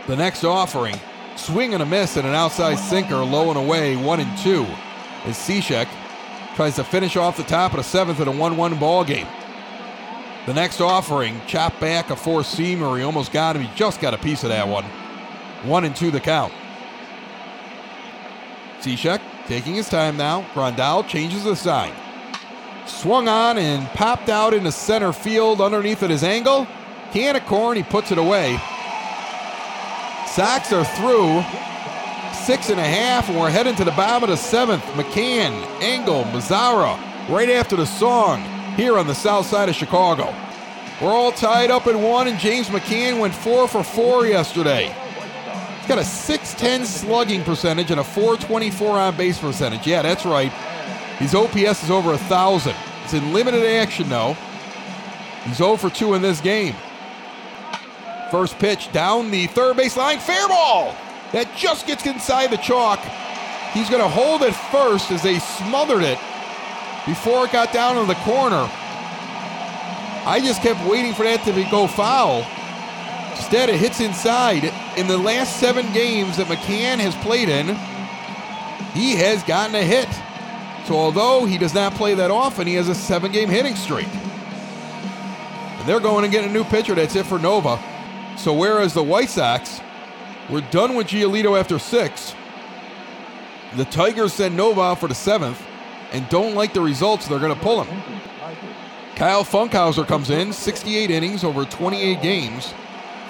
[0.07, 0.99] The next offering,
[1.36, 4.64] swing and a miss and an outside sinker, low and away, one and two,
[5.24, 5.89] as Cishek
[6.55, 9.26] tries to finish off the top of the seventh in a 1 1 ball game.
[10.49, 12.96] The next offering, chop back a four seamer.
[12.96, 13.61] He almost got him.
[13.61, 14.84] He just got a piece of that one.
[15.62, 16.55] One and two the count.
[18.80, 20.46] Cishek taking his time now.
[20.55, 21.92] Grandal changes the sign.
[22.86, 26.66] Swung on and popped out into center field underneath at his angle.
[27.12, 28.57] Can of corn, he puts it away.
[30.28, 31.42] Sox are through
[32.32, 34.82] six and a half, and we're heading to the bottom of the seventh.
[34.94, 40.33] McCann, Engel, Mazara, right after the song here on the south side of Chicago.
[41.03, 44.95] We're all tied up at one, and James McCann went four for four yesterday.
[45.79, 49.85] He's got a 610 slugging percentage and a 424 on base percentage.
[49.85, 50.53] Yeah, that's right.
[51.18, 52.72] His OPS is over a 1,000.
[53.03, 54.37] It's in limited action, though.
[55.45, 56.76] He's 0 for 2 in this game.
[58.31, 60.20] First pitch down the third base line.
[60.20, 60.95] Fair ball!
[61.33, 63.01] That just gets inside the chalk.
[63.72, 66.18] He's going to hold it first as they smothered it
[67.09, 68.68] before it got down to the corner.
[70.26, 72.46] I just kept waiting for that to be, go foul.
[73.30, 74.64] Instead, it hits inside.
[74.98, 77.68] In the last seven games that McCann has played in,
[78.92, 80.09] he has gotten a hit.
[80.86, 84.09] So, although he does not play that often, he has a seven game hitting streak.
[84.14, 86.94] And they're going to get a new pitcher.
[86.94, 87.82] That's it for Nova.
[88.36, 89.80] So, whereas the White Sox
[90.50, 92.34] were done with Giolito after six,
[93.76, 95.62] the Tigers send Nova for the seventh
[96.12, 98.02] and don't like the results, they're going to pull him.
[99.16, 102.72] Kyle Funkhouser comes in, 68 innings over 28 games,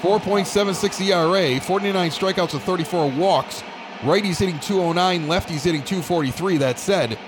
[0.03, 3.63] 4.76 ERA, 49 strikeouts and 34 walks.
[4.05, 6.59] Righty's hitting 209, lefty's hitting 243.
[6.59, 7.19] That said,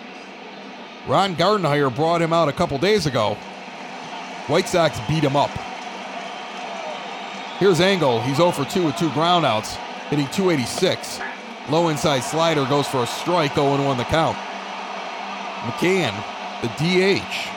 [1.08, 3.34] Ron Gardenhire brought him out a couple days ago.
[4.46, 5.50] White Sox beat him up.
[7.58, 8.20] Here's Engel.
[8.20, 9.76] He's 0 for 2 with two groundouts,
[10.08, 11.20] hitting 286.
[11.68, 14.36] Low inside slider goes for a strike, 0 1 the count.
[15.60, 16.14] McCann,
[16.62, 17.48] the DH,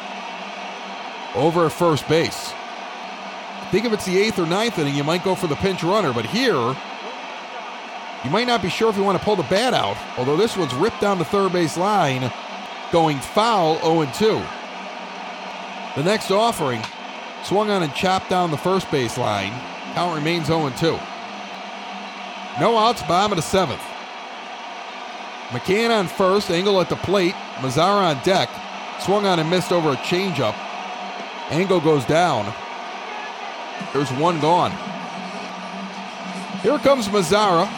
[1.38, 2.54] over at first base.
[2.54, 5.84] I think if it's the eighth or ninth inning, you might go for the pinch
[5.84, 6.76] runner, but here,
[8.24, 10.56] you might not be sure if you want to pull the bat out, although this
[10.56, 12.32] one's ripped down the third base line,
[12.92, 14.42] going foul 0 2.
[15.96, 16.82] The next offering
[17.44, 19.52] swung on and chopped down the first base line.
[19.94, 21.00] Count remains 0 2.
[22.60, 23.82] No outs, bottom of the seventh.
[25.54, 28.50] McCann on first, Engel at the plate, Mazara on deck.
[29.00, 30.56] Swung on and missed over a changeup.
[31.52, 32.52] Engel goes down.
[33.94, 34.72] There's one gone.
[36.64, 37.70] Here comes Mazara.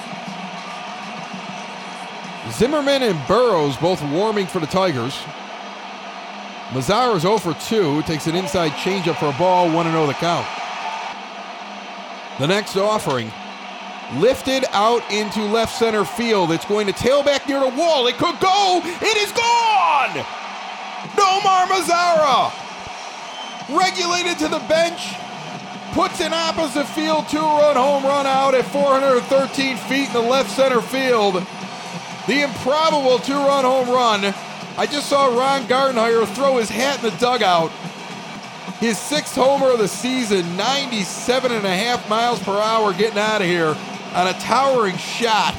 [2.52, 5.14] Zimmermann and Burrows both warming for the Tigers.
[6.70, 10.48] Mazara's 0 for 2, takes an inside changeup for a ball, 1 0 the count.
[12.40, 13.32] The next offering
[14.14, 16.52] lifted out into left center field.
[16.52, 18.08] It's going to tail back near the wall.
[18.08, 18.82] It could go.
[18.84, 20.26] It is gone.
[21.16, 22.52] Nomar Mazara
[23.70, 25.16] regulated to the bench,
[25.94, 30.52] puts an opposite field two run home run out at 413 feet in the left
[30.52, 31.36] center field.
[32.28, 34.34] The improbable two run home run.
[34.78, 37.72] I just saw Ron Gardenhire throw his hat in the dugout.
[38.80, 43.42] His sixth homer of the season, 97 and a half miles per hour getting out
[43.42, 43.76] of here
[44.16, 45.54] on a towering shot.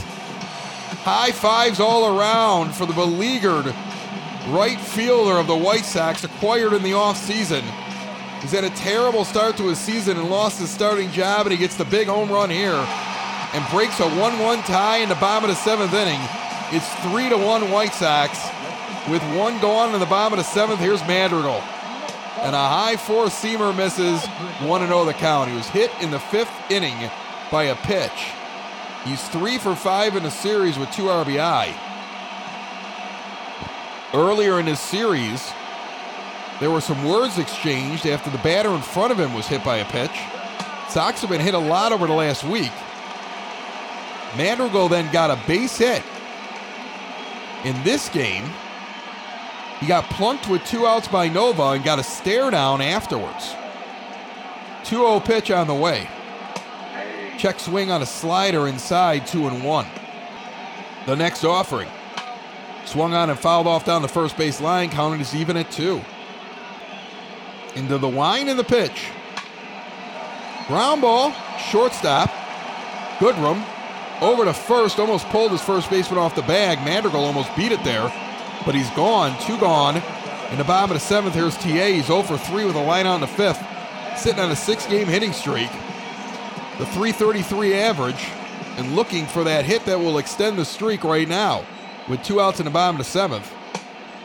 [1.04, 3.66] High fives all around for the beleaguered
[4.48, 7.62] right fielder of the White Sox acquired in the offseason.
[8.40, 11.58] He's had a terrible start to his season and lost his starting job, and he
[11.58, 12.74] gets the big home run here
[13.52, 16.20] and breaks a 1 1 tie in the bottom of the seventh inning.
[16.72, 18.38] It's 3 to 1 White Sox.
[19.10, 21.62] With one gone in the bottom of the seventh, here's Madrigal.
[22.40, 24.24] And a high four seamer misses
[24.66, 25.50] 1 0 the count.
[25.50, 27.08] He was hit in the fifth inning
[27.50, 28.32] by a pitch.
[29.06, 31.72] He's three for five in a series with two RBI.
[34.12, 35.52] Earlier in his series,
[36.58, 39.76] there were some words exchanged after the batter in front of him was hit by
[39.76, 40.10] a pitch.
[40.88, 42.72] Sox have been hit a lot over the last week.
[44.36, 46.02] Madrigal then got a base hit.
[47.64, 48.50] In this game,
[49.78, 53.54] he got plunked with two outs by Nova and got a stare down afterwards.
[54.82, 56.08] 2 0 pitch on the way.
[57.38, 59.86] Check swing on a slider inside, 2 and 1.
[61.06, 61.88] The next offering.
[62.84, 66.00] Swung on and fouled off down the first base line, counted as even at 2
[67.76, 69.10] into the wine and the pitch.
[70.66, 71.32] Ground ball,
[71.70, 72.30] shortstop.
[73.18, 73.64] Goodrum
[74.20, 76.78] over to first, almost pulled his first baseman off the bag.
[76.84, 78.12] Madrigal almost beat it there,
[78.64, 79.38] but he's gone.
[79.42, 80.02] Two gone.
[80.50, 81.86] In the bottom of the seventh, here's TA.
[81.86, 83.62] He's 0 for 3 with a line in the fifth,
[84.16, 85.70] sitting on a six game hitting streak.
[86.78, 88.28] The 333 average,
[88.76, 91.64] and looking for that hit that will extend the streak right now,
[92.06, 93.50] with two outs in the bottom of the seventh,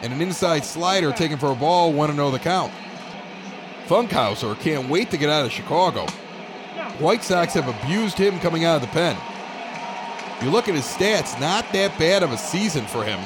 [0.01, 2.73] and an inside slider taken for a ball, 1 0 the count.
[3.87, 6.05] Funkhouser can't wait to get out of Chicago.
[6.99, 9.15] White Sox have abused him coming out of the pen.
[10.43, 13.19] You look at his stats, not that bad of a season for him.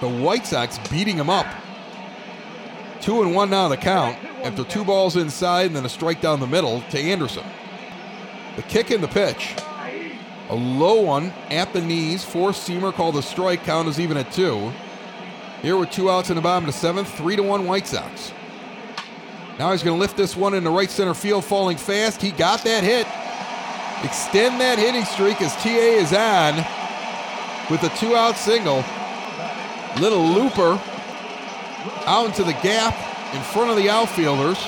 [0.00, 1.46] The White Sox beating him up.
[3.00, 6.38] Two and one now the count after two balls inside and then a strike down
[6.38, 7.44] the middle to Anderson.
[8.58, 9.54] The kick and the pitch.
[10.48, 14.32] A low one at the knees, four seamer called a strike, count is even at
[14.32, 14.72] two.
[15.62, 18.32] Here with two outs in the bottom of the seventh, three to one White Sox.
[19.60, 22.20] Now he's going to lift this one into right center field, falling fast.
[22.20, 23.06] He got that hit.
[24.04, 26.56] Extend that hitting streak as TA is on
[27.70, 28.84] with a two out single.
[30.00, 30.82] Little looper
[32.06, 32.94] out into the gap
[33.36, 34.58] in front of the outfielders.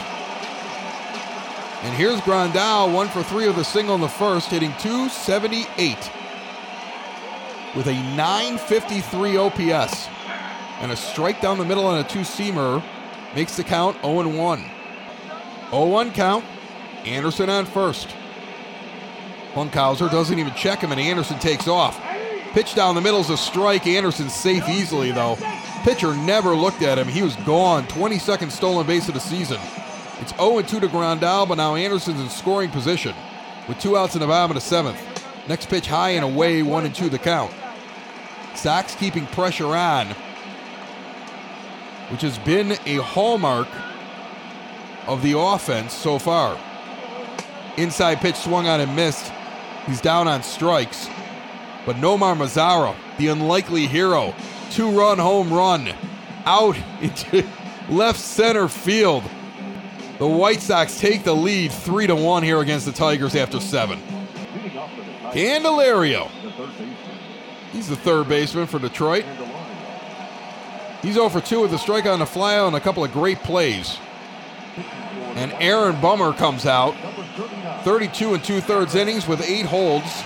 [1.82, 6.10] And here's Grandal, one for three with a single in the first, hitting 278
[7.74, 10.08] with a 953 OPS.
[10.80, 12.82] And a strike down the middle on a two seamer
[13.34, 14.64] makes the count 0 1.
[15.70, 16.44] 0 1 count.
[17.06, 18.14] Anderson on first.
[19.54, 22.00] Funkhouser doesn't even check him, and Anderson takes off.
[22.52, 23.86] Pitch down the middle is a strike.
[23.86, 25.36] Anderson's safe easily, though.
[25.82, 27.08] Pitcher never looked at him.
[27.08, 27.86] He was gone.
[27.86, 29.58] 22nd stolen base of the season.
[30.20, 33.14] It's 0 2 to Grandal, but now Anderson's in scoring position
[33.66, 35.00] with two outs in the bottom of the seventh.
[35.48, 37.52] Next pitch high and away, 1 and 2 the count.
[38.54, 40.08] Sox keeping pressure on,
[42.10, 43.68] which has been a hallmark
[45.06, 46.58] of the offense so far.
[47.76, 49.32] Inside pitch swung on and missed.
[49.86, 51.08] He's down on strikes.
[51.86, 54.34] But Nomar Mazara, the unlikely hero,
[54.70, 55.94] two run home run
[56.44, 57.46] out into
[57.88, 59.22] left center field.
[60.20, 63.98] The White Sox take the lead 3 to 1 here against the Tigers after 7.
[65.32, 66.28] Candelario.
[67.72, 69.24] He's the third baseman for Detroit.
[71.00, 73.38] He's 0 for 2 with a strikeout and a flyout and a couple of great
[73.38, 73.96] plays.
[75.36, 76.94] And Aaron Bummer comes out
[77.84, 80.22] 32 and two thirds innings with eight holds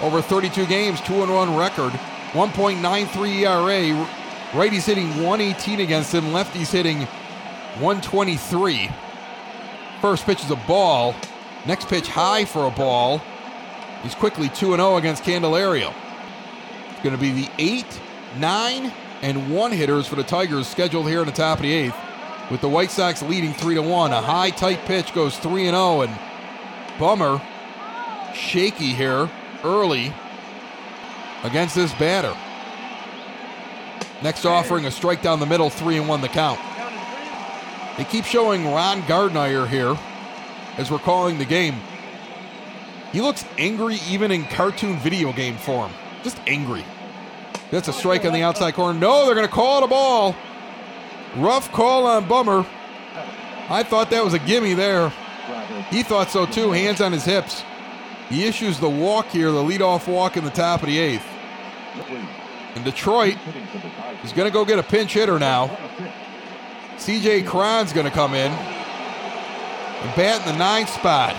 [0.00, 1.92] over 32 games, 2 and 1 record,
[2.32, 4.06] 1.93 ERA.
[4.52, 7.02] Righties hitting 118 against him, lefties hitting
[7.80, 8.88] 123.
[10.04, 11.14] First pitch is a ball.
[11.64, 13.22] Next pitch high for a ball.
[14.02, 15.94] He's quickly 2 0 against Candelario.
[16.90, 17.86] It's going to be the 8,
[18.36, 18.92] 9,
[19.22, 21.96] and 1 hitters for the Tigers scheduled here in the top of the eighth,
[22.50, 24.12] with the White Sox leading 3 1.
[24.12, 26.18] A high, tight pitch goes 3 0, and
[26.98, 27.40] Bummer
[28.34, 29.30] shaky here
[29.64, 30.12] early
[31.44, 32.36] against this batter.
[34.22, 36.60] Next offering a strike down the middle, 3 and 1 the count.
[37.96, 39.96] They keep showing Ron Gardenhire here
[40.76, 41.76] as we're calling the game.
[43.12, 45.92] He looks angry even in cartoon video game form.
[46.24, 46.84] Just angry.
[47.70, 48.98] That's a strike on the outside corner.
[48.98, 50.34] No, they're going to call it a ball.
[51.36, 52.66] Rough call on Bummer.
[53.68, 55.12] I thought that was a gimme there.
[55.90, 57.62] He thought so too, hands on his hips.
[58.28, 61.26] He issues the walk here, the leadoff walk in the top of the eighth.
[62.74, 63.36] And Detroit
[64.24, 65.76] is going to go get a pinch hitter now.
[67.04, 71.36] CJ Cron's going to come in and bat in the ninth spot,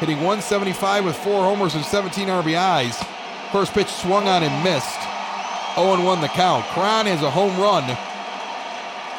[0.00, 2.94] hitting 175 with four homers and 17 RBIs.
[3.52, 5.00] First pitch swung on and missed.
[5.74, 6.64] 0 1 the count.
[6.68, 7.84] Cron has a home run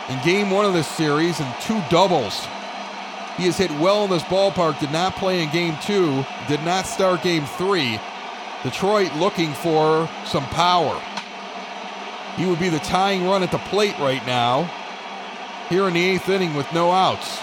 [0.10, 2.44] in game one of this series and two doubles.
[3.38, 6.88] He has hit well in this ballpark, did not play in game two, did not
[6.88, 8.00] start game three.
[8.64, 11.00] Detroit looking for some power.
[12.36, 14.72] He would be the tying run at the plate right now,
[15.70, 17.40] here in the eighth inning with no outs.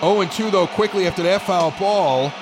[0.00, 2.32] 0 2 though, quickly after that foul ball,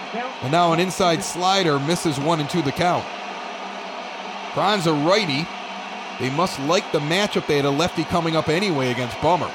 [0.42, 3.04] and now an inside slider misses 1 and 2 the count.
[4.52, 5.46] Cron's a righty.
[6.20, 7.46] They must like the matchup.
[7.46, 9.50] They had a lefty coming up anyway against Bummer.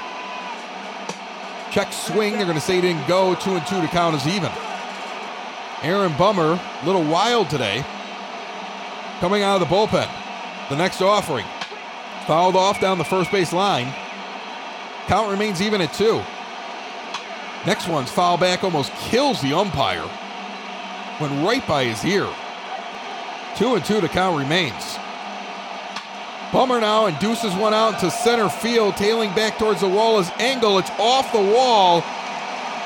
[1.70, 2.34] Check swing.
[2.34, 3.34] They're going to say it didn't go.
[3.34, 4.50] Two and two to count is even.
[5.82, 7.84] Aaron Bummer, a little wild today.
[9.20, 10.10] Coming out of the bullpen.
[10.68, 11.46] The next offering.
[12.26, 13.92] Fouled off down the first base line.
[15.10, 16.22] Count remains even at two.
[17.66, 20.08] Next one's foul back, almost kills the umpire.
[21.20, 22.28] Went right by his ear.
[23.56, 24.98] Two and two to count remains.
[26.52, 30.78] Bummer now induces one out to center field, tailing back towards the wall is Engel.
[30.78, 32.02] It's off the wall.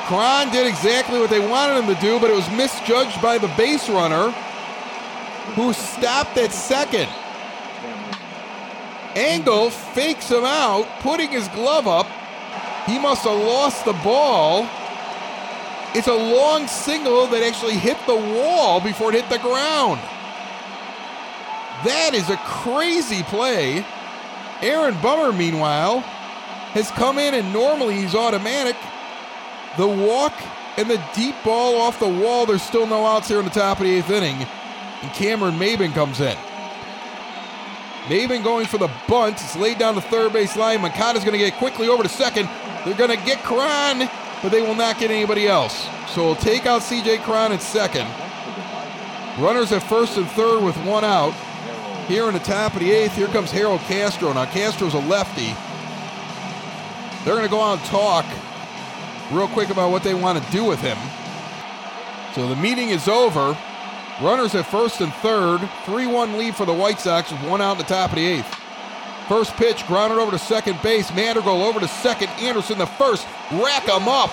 [0.06, 3.48] Cron did exactly what they wanted him to do, but it was misjudged by the
[3.48, 4.30] base runner
[5.56, 7.10] who stopped at second.
[9.14, 12.06] Engel fakes him out, putting his glove up.
[12.86, 14.68] He must have lost the ball.
[15.94, 20.00] It's a long single that actually hit the wall before it hit the ground.
[21.84, 23.84] That is a crazy play.
[24.60, 26.00] Aaron Bummer, meanwhile,
[26.72, 28.76] has come in and normally he's automatic.
[29.76, 30.32] The walk
[30.76, 32.46] and the deep ball off the wall.
[32.46, 34.46] There's still no outs here in the top of the eighth inning.
[35.02, 36.36] And Cameron Maybin comes in.
[38.04, 39.40] Maybin going for the bunt.
[39.40, 40.82] It's laid down the third base line.
[40.82, 42.48] Moncada's going to get quickly over to second.
[42.84, 44.08] They're going to get Cron,
[44.42, 45.88] but they will not get anybody else.
[46.08, 48.06] So we'll take out CJ Cron at second.
[49.42, 51.32] Runners at first and third with one out.
[52.06, 54.32] Here in the top of the eighth, here comes Harold Castro.
[54.34, 55.54] Now, Castro's a lefty.
[57.24, 58.26] They're going to go out and talk
[59.32, 60.98] real quick about what they want to do with him.
[62.34, 63.56] So the meeting is over.
[64.22, 65.58] Runners at first and third.
[65.84, 68.24] 3 1 lead for the White Sox with one out in the top of the
[68.24, 68.60] eighth.
[69.28, 71.12] First pitch, grounded over to second base.
[71.14, 72.28] Madrigal over to second.
[72.40, 73.26] Anderson the first.
[73.52, 74.30] Rack him up.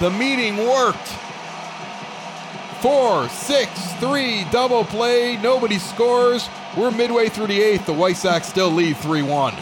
[0.00, 1.08] The meeting worked.
[2.80, 5.36] Four, six, three, double play.
[5.36, 6.48] Nobody scores.
[6.76, 7.84] We're midway through the eighth.
[7.84, 9.52] The White Sox still lead 3 1.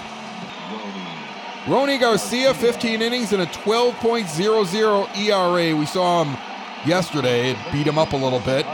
[1.64, 5.76] Rony Garcia, 15 innings and a 12.00 ERA.
[5.76, 6.38] We saw him
[6.86, 7.50] yesterday.
[7.50, 8.66] It beat him up a little bit.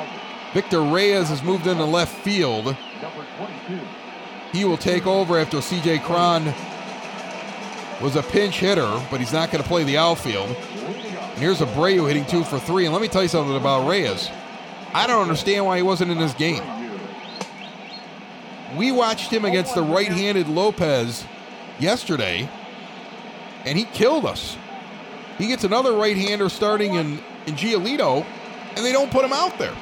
[0.53, 2.77] Victor Reyes has moved into left field.
[4.53, 6.55] He will take over after CJ Cron
[8.01, 10.49] was a pinch hitter, but he's not going to play the outfield.
[10.49, 12.85] And here's Abreu hitting two for three.
[12.85, 14.31] And let me tell you something about Reyes.
[14.93, 16.63] I don't understand why he wasn't in this game.
[18.77, 21.25] We watched him against the right handed Lopez
[21.79, 22.49] yesterday,
[23.65, 24.57] and he killed us.
[25.39, 28.25] He gets another right hander starting in, in Giolito,
[28.77, 29.75] and they don't put him out there.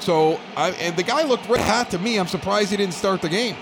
[0.00, 2.18] So, I, and the guy looked red hot to me.
[2.18, 3.56] I'm surprised he didn't start the game.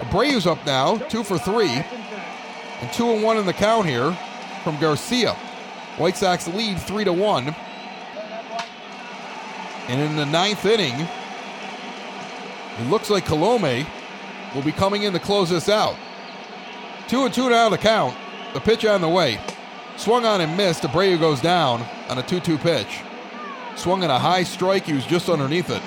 [0.00, 4.16] Abreu's up now, two for three, and two and one in the count here
[4.62, 5.34] from Garcia.
[5.96, 7.54] White Sox lead three to one.
[9.86, 10.94] And in the ninth inning,
[12.78, 13.86] it looks like Colome
[14.54, 15.94] will be coming in to close this out.
[17.06, 18.16] Two and two now the count.
[18.54, 19.38] The pitch on the way.
[19.96, 20.82] Swung on and missed.
[20.82, 23.00] Abreu goes down on a 2 2 pitch.
[23.76, 24.86] Swung at a high strike.
[24.86, 25.82] He was just underneath it.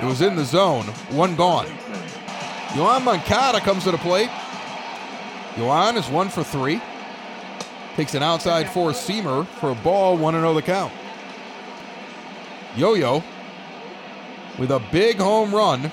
[0.00, 0.84] It was in the zone.
[1.10, 1.66] One gone.
[2.76, 4.28] Yoan Moncada comes to the plate.
[5.54, 6.80] Yoan is one for three.
[7.94, 10.92] Takes an outside four seamer for a ball, 1 0 the count.
[12.76, 13.24] Yo Yo
[14.58, 15.90] with a big home run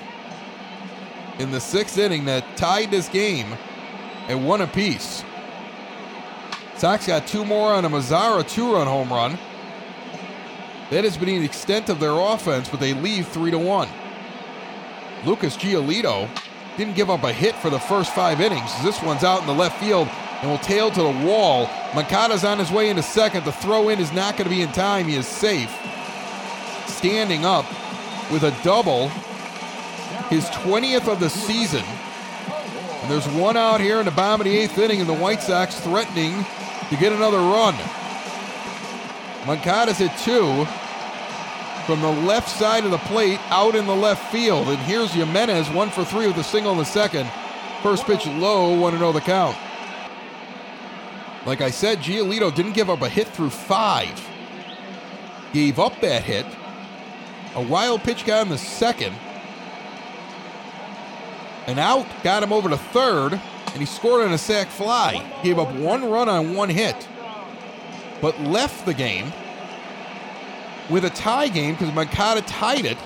[1.38, 3.46] in the sixth inning that tied this game
[4.28, 5.24] at one apiece.
[6.84, 9.38] Sox got two more on a Mazara two run home run.
[10.90, 13.88] That has been the extent of their offense, but they leave 3 to 1.
[15.24, 16.28] Lucas Giolito
[16.76, 18.70] didn't give up a hit for the first five innings.
[18.82, 20.08] This one's out in the left field
[20.42, 21.70] and will tail to the wall.
[21.94, 23.46] Moncada's on his way into second.
[23.46, 25.08] The throw in is not going to be in time.
[25.08, 25.74] He is safe.
[26.86, 27.64] Standing up
[28.30, 29.08] with a double,
[30.28, 31.82] his 20th of the season.
[33.00, 35.40] And there's one out here in the bottom of the eighth inning, and the White
[35.40, 36.44] Sox threatening
[36.90, 37.74] to get another run.
[39.46, 40.64] Moncada's at two
[41.86, 44.68] from the left side of the plate out in the left field.
[44.68, 47.28] And here's Jimenez, one for three with a single in the second.
[47.82, 49.56] First pitch low, 1 0 the count.
[51.44, 54.26] Like I said, Giolito didn't give up a hit through five.
[55.52, 56.46] Gave up that hit.
[57.54, 59.14] A wild pitch got him the second.
[61.66, 63.40] An out got him over to third,
[63.74, 65.20] and he scored on a sac fly.
[65.42, 67.08] Gave up one run on one hit,
[68.20, 69.32] but left the game
[70.88, 72.96] with a tie game because Moncada tied it.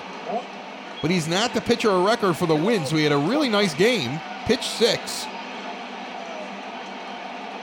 [1.01, 3.49] But he's not the pitcher of record for the win, so he had a really
[3.49, 4.19] nice game.
[4.45, 5.25] Pitch six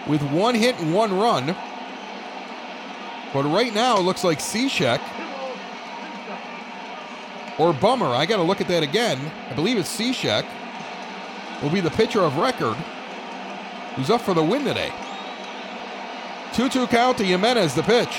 [0.08, 1.54] with one hit and one run.
[3.32, 5.00] But right now it looks like Cishek
[7.58, 8.06] or Bummer.
[8.06, 9.18] I got to look at that again.
[9.50, 10.44] I believe it's Cishek
[11.62, 12.76] will be the pitcher of record
[13.96, 14.92] who's up for the win today.
[16.52, 18.14] 2 2 count to Jimenez, the pitch.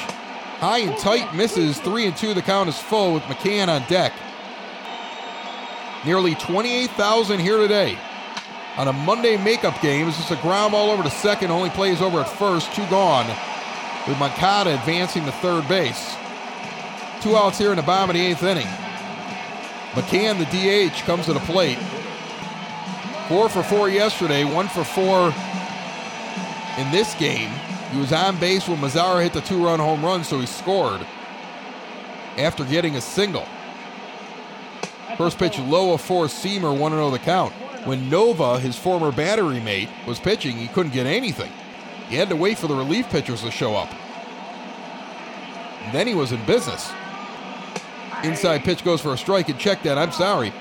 [0.59, 1.79] High and tight misses.
[1.79, 4.13] 3 and 2, the count is full with McCann on deck.
[6.05, 7.97] Nearly 28,000 here today.
[8.77, 12.01] On a Monday makeup game, it's just a ground ball over to second, only plays
[12.01, 13.27] over at first, two gone,
[14.07, 16.15] with Moncada advancing to third base.
[17.21, 18.67] Two outs here in the bottom of the eighth inning.
[19.93, 21.79] McCann, the DH, comes to the plate.
[23.27, 25.33] Four for four yesterday, one for four
[26.77, 27.49] in this game.
[27.91, 31.05] He was on base when Mazara hit the two run home run, so he scored
[32.37, 33.45] after getting a single.
[35.17, 37.53] First pitch low of four seamer, 1 0 the count.
[37.85, 41.51] When Nova, his former battery mate, was pitching, he couldn't get anything.
[42.09, 43.89] He had to wait for the relief pitchers to show up.
[45.83, 46.91] And then he was in business.
[48.23, 49.97] Inside pitch goes for a strike and check that.
[49.97, 50.51] I'm sorry.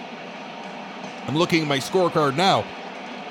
[1.26, 2.64] I'm looking at my scorecard now.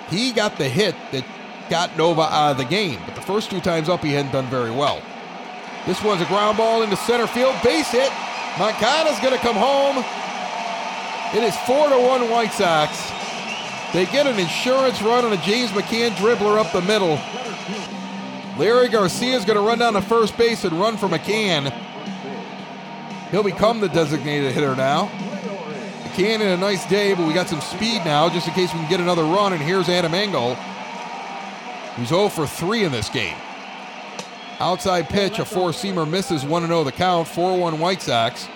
[0.10, 1.26] He got the hit that
[1.70, 4.46] got Nova out of the game, but the first two times up he hadn't done
[4.48, 5.02] very well.
[5.86, 8.12] This one's a ground ball into center field, base hit.
[8.58, 10.04] Moncada's going to come home.
[11.36, 13.12] It is four to one White Sox.
[13.94, 17.18] They get an insurance run on a James McCann dribbler up the middle.
[18.56, 21.72] Leury Garcia is going to run down to first base and run for McCann.
[23.32, 25.08] He'll become the designated hitter now.
[26.14, 28.90] Cannon, a nice day, but we got some speed now just in case we can
[28.90, 29.52] get another run.
[29.52, 30.58] And here's Adam Engel,
[31.96, 33.38] who's 0 for 3 in this game.
[34.60, 38.48] Outside pitch, a four seamer misses 1 0 the count, 4 1 White Sox.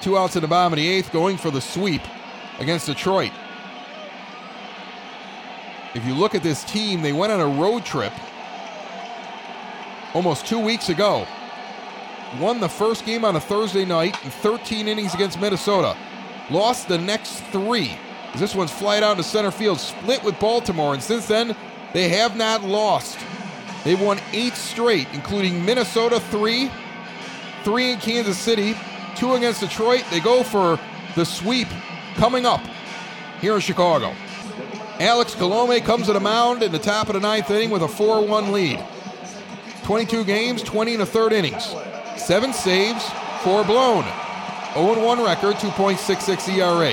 [0.00, 2.02] Two outs in the bottom of the eighth, going for the sweep
[2.58, 3.32] against Detroit.
[5.94, 8.12] If you look at this team, they went on a road trip
[10.14, 11.26] almost two weeks ago.
[12.40, 15.96] Won the first game on a Thursday night in 13 innings against Minnesota.
[16.50, 17.96] Lost the next three.
[18.36, 21.56] This one's flied out to center field, split with Baltimore, and since then,
[21.92, 23.18] they have not lost.
[23.84, 26.70] They've won eight straight, including Minnesota three,
[27.64, 28.74] three in Kansas City,
[29.16, 30.04] two against Detroit.
[30.10, 30.78] They go for
[31.14, 31.68] the sweep
[32.14, 32.60] coming up
[33.40, 34.14] here in Chicago.
[35.00, 37.88] Alex Colome comes to the mound in the top of the ninth inning with a
[37.88, 38.84] 4 1 lead.
[39.84, 41.74] 22 games, 20 in the third innings.
[42.16, 43.02] Seven saves,
[43.42, 44.04] four blown.
[44.74, 46.90] 0 1 record, 2.66 ERA.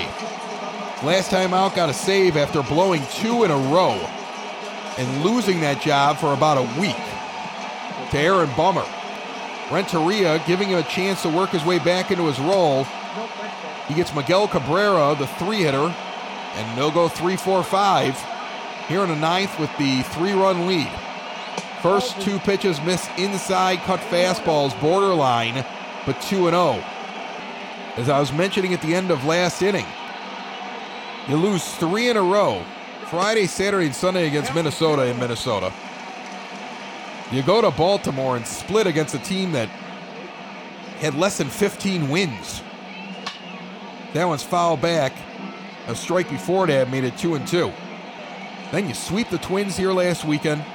[1.06, 4.00] Last time out got a save after blowing two in a row
[4.98, 6.96] and losing that job for about a week
[8.12, 8.86] to Aaron Bummer.
[9.72, 12.84] Renteria giving him a chance to work his way back into his role.
[13.88, 15.94] He gets Miguel Cabrera, the three hitter,
[16.56, 18.26] and they'll go 3 4 5
[18.88, 20.90] here in the ninth with the three run lead.
[21.82, 25.66] First two pitches miss inside cut fastballs, borderline,
[26.06, 26.84] but 2 0.
[27.98, 29.86] As I was mentioning at the end of last inning,
[31.28, 32.64] you lose three in a row
[33.16, 35.72] Friday, Saturday, and Sunday against Minnesota in Minnesota.
[37.32, 39.70] You go to Baltimore and split against a team that
[41.00, 42.62] had less than 15 wins.
[44.12, 45.14] That one's foul back.
[45.88, 47.72] A strike before that made it two and two.
[48.74, 50.66] Then you sweep the Twins here last weekend.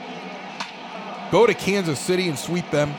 [1.31, 2.95] Go to Kansas City and sweep them.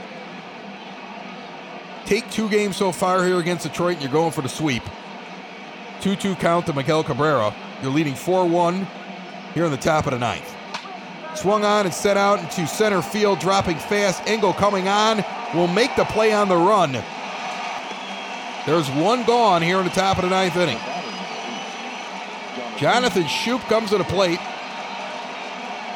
[2.06, 4.84] Take two games so far here against Detroit, and you're going for the sweep.
[6.02, 7.56] 2 2 count to Miguel Cabrera.
[7.82, 8.88] You're leading 4 1
[9.54, 10.56] here in the top of the ninth.
[11.36, 14.22] Swung on and set out into center field, dropping fast.
[14.28, 15.24] Engel coming on
[15.54, 16.92] will make the play on the run.
[18.66, 20.78] There's one gone here in the top of the ninth inning.
[22.78, 24.40] Jonathan Schoop comes to the plate.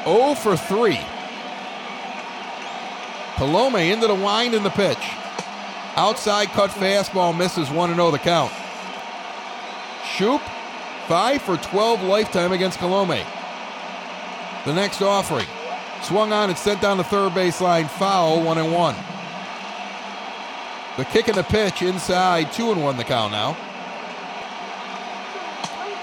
[0.03, 0.95] 0 for 3.
[3.36, 5.11] Colome into the wind in the pitch.
[5.95, 8.52] Outside cut fastball misses 1 0 the count.
[10.03, 10.41] Schoop,
[11.07, 13.26] 5 for 12 lifetime against Colome.
[14.66, 15.46] The next offering.
[16.02, 17.90] Swung on and sent down the third baseline.
[17.90, 18.96] Foul, 1 and 1.
[20.98, 23.58] The kick and the pitch inside, 2 and 1 the count now.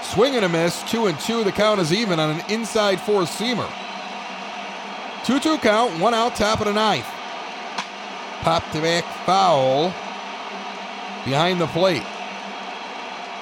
[0.03, 1.43] Swing and a miss, 2 and 2.
[1.43, 3.69] The count is even on an inside four seamer.
[5.25, 7.07] 2 2 count, one out, top of the ninth.
[8.41, 9.93] Popped to back foul
[11.25, 12.03] behind the plate.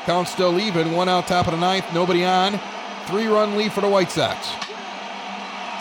[0.06, 2.60] Count still even, one out, top of the ninth, nobody on.
[3.08, 4.71] Three run lead for the White Sox.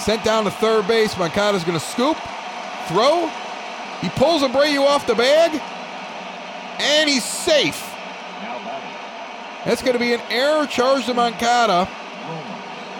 [0.00, 1.16] Sent down to third base.
[1.16, 2.16] Moncada's going to scoop,
[2.88, 3.28] throw.
[4.00, 5.60] He pulls Abreu off the bag,
[6.80, 7.86] and he's safe.
[9.66, 11.84] That's going to be an error charge to Moncada,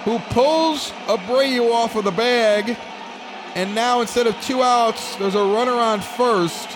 [0.05, 2.77] who pulls Abreu off of the bag.
[3.55, 6.69] And now instead of two outs, there's a runner on first.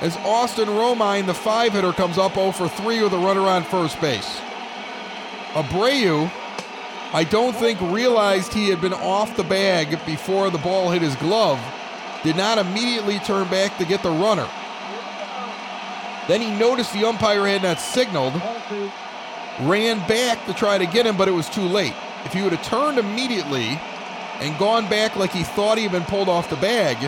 [0.00, 3.62] As Austin Romine, the five hitter, comes up 0 for 3 with a runner on
[3.62, 4.40] first base.
[5.52, 6.30] Abreu,
[7.16, 11.16] I don't think realized he had been off the bag before the ball hit his
[11.16, 11.58] glove.
[12.22, 14.46] Did not immediately turn back to get the runner.
[16.28, 18.34] Then he noticed the umpire had not signaled,
[19.60, 21.94] ran back to try to get him, but it was too late.
[22.26, 23.80] If he would have turned immediately
[24.40, 26.98] and gone back like he thought he had been pulled off the bag,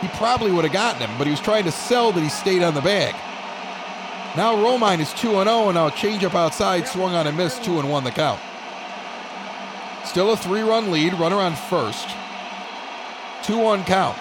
[0.00, 2.64] he probably would have gotten him, but he was trying to sell that he stayed
[2.64, 3.14] on the bag.
[4.36, 7.78] Now Romine is 2 0, and now a changeup outside, swung on and missed, 2
[7.78, 8.40] and 1 the count.
[10.04, 12.08] Still a three run lead, runner on first.
[13.44, 14.16] 2 1 count.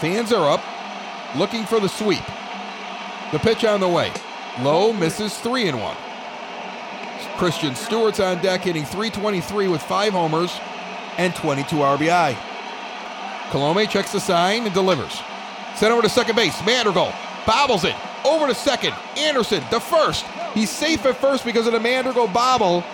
[0.00, 0.62] Fans are up,
[1.36, 2.24] looking for the sweep.
[3.32, 4.12] The pitch on the way.
[4.60, 5.96] Low misses 3 and 1.
[7.36, 10.56] Christin Stewart's on deck, hitting 323 with five homers
[11.18, 12.36] and 22 RBI.
[13.50, 15.20] Colome checks the sign and delivers.
[15.74, 16.64] Sent over to second base.
[16.64, 17.12] Madrigal
[17.46, 17.94] bobbles it.
[18.24, 18.94] Over to second.
[19.16, 20.24] Anderson, the first.
[20.54, 22.84] He's safe at first because of the Madrigal bobble.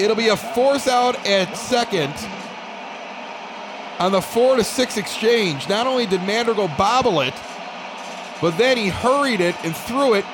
[0.00, 2.14] It'll be a force out at second
[3.98, 5.68] on the four to six exchange.
[5.68, 7.34] Not only did Madrigal bobble it,
[8.40, 10.24] but then he hurried it and threw it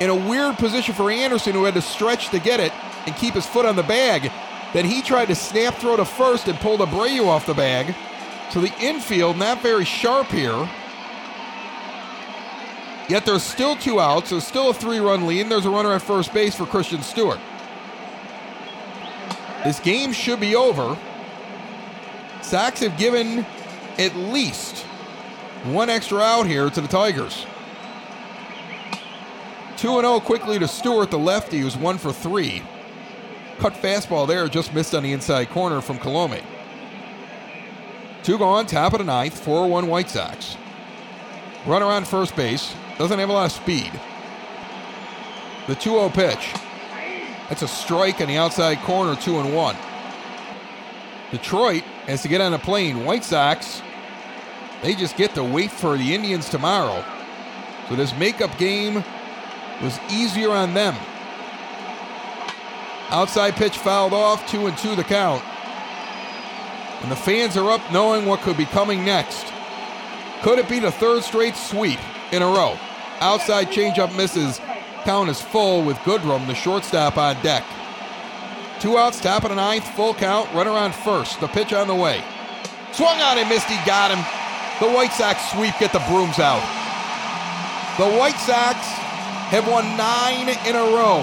[0.00, 2.72] in a weird position for Anderson, who had to stretch to get it
[3.06, 4.32] and keep his foot on the bag.
[4.72, 7.94] Then he tried to snap throw to first and pulled Abreu off the bag.
[8.50, 10.68] So the infield not very sharp here.
[13.10, 14.30] Yet there's still two outs.
[14.30, 15.50] There's still a three run lead.
[15.50, 17.40] There's a runner at first base for Christin Stewart.
[19.64, 20.96] This game should be over.
[22.42, 23.44] Sox have given
[23.98, 24.84] at least
[25.64, 27.46] one extra out here to the Tigers.
[29.76, 32.62] 2 0 quickly to Stewart, the lefty, who's one for three.
[33.58, 36.42] Cut fastball there, just missed on the inside corner from Colome.
[38.22, 40.56] Two gone, top of the ninth, 4 1 White Sox.
[41.66, 43.92] Runner on first base, doesn't have a lot of speed.
[45.66, 46.54] The 2 0 pitch.
[47.48, 49.76] That's a strike on the outside corner, 2 and 1.
[51.30, 53.04] Detroit has to get on a plane.
[53.04, 53.82] White Sox,
[54.82, 57.04] they just get to wait for the Indians tomorrow.
[57.88, 59.02] So this makeup game
[59.82, 60.94] was easier on them.
[63.10, 65.42] Outside pitch fouled off, two and two the count.
[67.02, 69.46] And the fans are up knowing what could be coming next.
[70.42, 72.00] Could it be the third straight sweep
[72.32, 72.78] in a row?
[73.20, 74.60] Outside changeup misses.
[75.04, 77.64] Count is full with Goodrum, the shortstop, on deck.
[78.80, 81.40] Two outs, top of the ninth, full count, runner on first.
[81.40, 82.22] The pitch on the way.
[82.92, 84.24] Swung on and missed, he got him.
[84.80, 86.62] The White Sox sweep, get the brooms out.
[87.98, 88.78] The White Sox
[89.50, 91.22] have won nine in a row.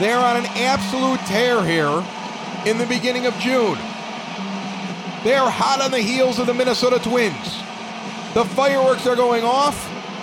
[0.00, 2.04] They're on an absolute tear here
[2.66, 3.78] in the beginning of June.
[5.22, 7.62] They're hot on the heels of the Minnesota Twins.
[8.34, 9.76] The fireworks are going off,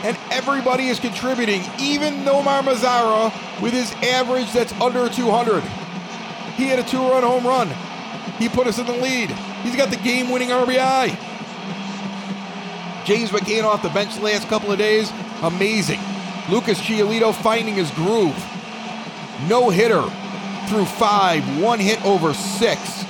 [0.06, 5.64] and everybody is contributing, even Nomar Mazara with his average that's under 200.
[6.54, 7.70] He had a two run home run.
[8.38, 9.32] He put us in the lead.
[9.64, 11.08] He's got the game winning RBI.
[13.04, 15.12] James McCann off the bench the last couple of days,
[15.42, 16.00] amazing.
[16.50, 18.38] Lucas Giolito finding his groove.
[19.50, 20.04] No hitter
[20.68, 23.04] through five, one hit over six.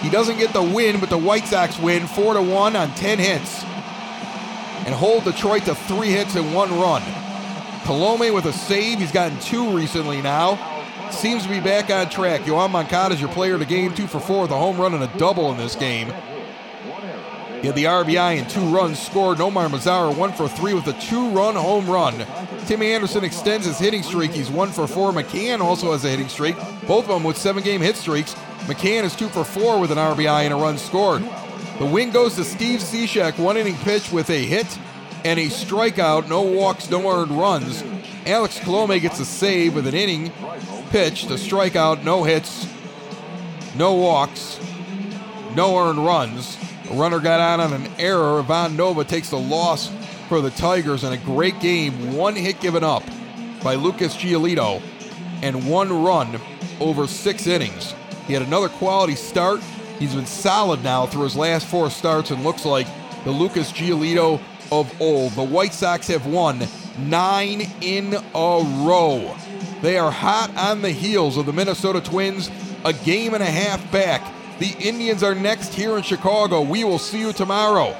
[0.00, 3.18] He doesn't get the win, but the White Sox win four to one on ten
[3.18, 3.65] hits
[4.84, 7.02] and hold Detroit to three hits and one run.
[7.82, 8.98] Colome with a save.
[8.98, 10.58] He's gotten two recently now.
[11.10, 12.42] Seems to be back on track.
[12.42, 15.04] Yoan Moncada is your player of the game, two for four a home run and
[15.04, 16.12] a double in this game.
[17.60, 19.38] He had the RBI and two runs scored.
[19.38, 22.14] Nomar Mazara one for three with a two-run home run.
[22.66, 24.32] Timmy Anderson extends his hitting streak.
[24.32, 25.10] He's one for four.
[25.10, 26.56] McCann also has a hitting streak.
[26.86, 28.34] Both of them with seven-game hit streaks.
[28.66, 31.22] McCann is two for four with an RBI and a run scored.
[31.78, 34.66] The win goes to Steve Cishek, one inning pitch with a hit
[35.24, 36.26] and a strikeout.
[36.26, 37.84] No walks, no earned runs.
[38.24, 40.32] Alex Colome gets a save with an inning
[40.90, 42.66] pitch, a strikeout, no hits,
[43.76, 44.58] no walks,
[45.54, 46.56] no earned runs.
[46.90, 48.38] A runner got out on an error.
[48.38, 49.90] Ivan Nova takes the loss
[50.28, 52.14] for the Tigers in a great game.
[52.14, 53.02] One hit given up
[53.62, 54.80] by Lucas Giolito
[55.42, 56.40] and one run
[56.80, 57.94] over six innings.
[58.26, 59.60] He had another quality start.
[59.98, 62.86] He's been solid now through his last four starts and looks like
[63.24, 64.40] the Lucas Giolito
[64.70, 65.32] of old.
[65.32, 66.66] The White Sox have won
[66.98, 69.34] nine in a row.
[69.82, 72.50] They are hot on the heels of the Minnesota Twins,
[72.84, 74.32] a game and a half back.
[74.58, 76.62] The Indians are next here in Chicago.
[76.62, 77.96] We will see you tomorrow.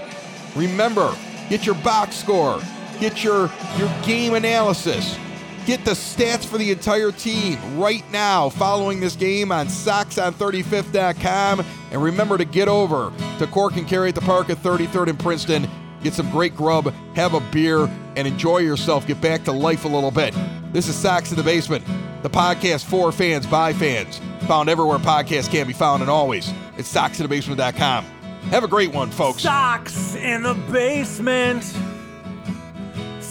[0.55, 1.15] Remember,
[1.49, 2.61] get your box score,
[2.99, 5.19] get your, your game analysis,
[5.67, 11.65] get the stats for the entire team right now following this game on SoxOn35th.com.
[11.91, 15.19] And remember to get over to Cork and Carry at the Park at 33rd and
[15.19, 15.69] Princeton.
[16.03, 19.07] Get some great grub, have a beer, and enjoy yourself.
[19.07, 20.35] Get back to life a little bit.
[20.73, 21.85] This is Sox in the Basement,
[22.23, 24.21] the podcast for fans by fans.
[24.47, 28.05] Found everywhere podcasts can be found and always at soxinthebasement.com.
[28.51, 29.43] Have a great one, folks.
[29.43, 31.65] Sox in the Basement.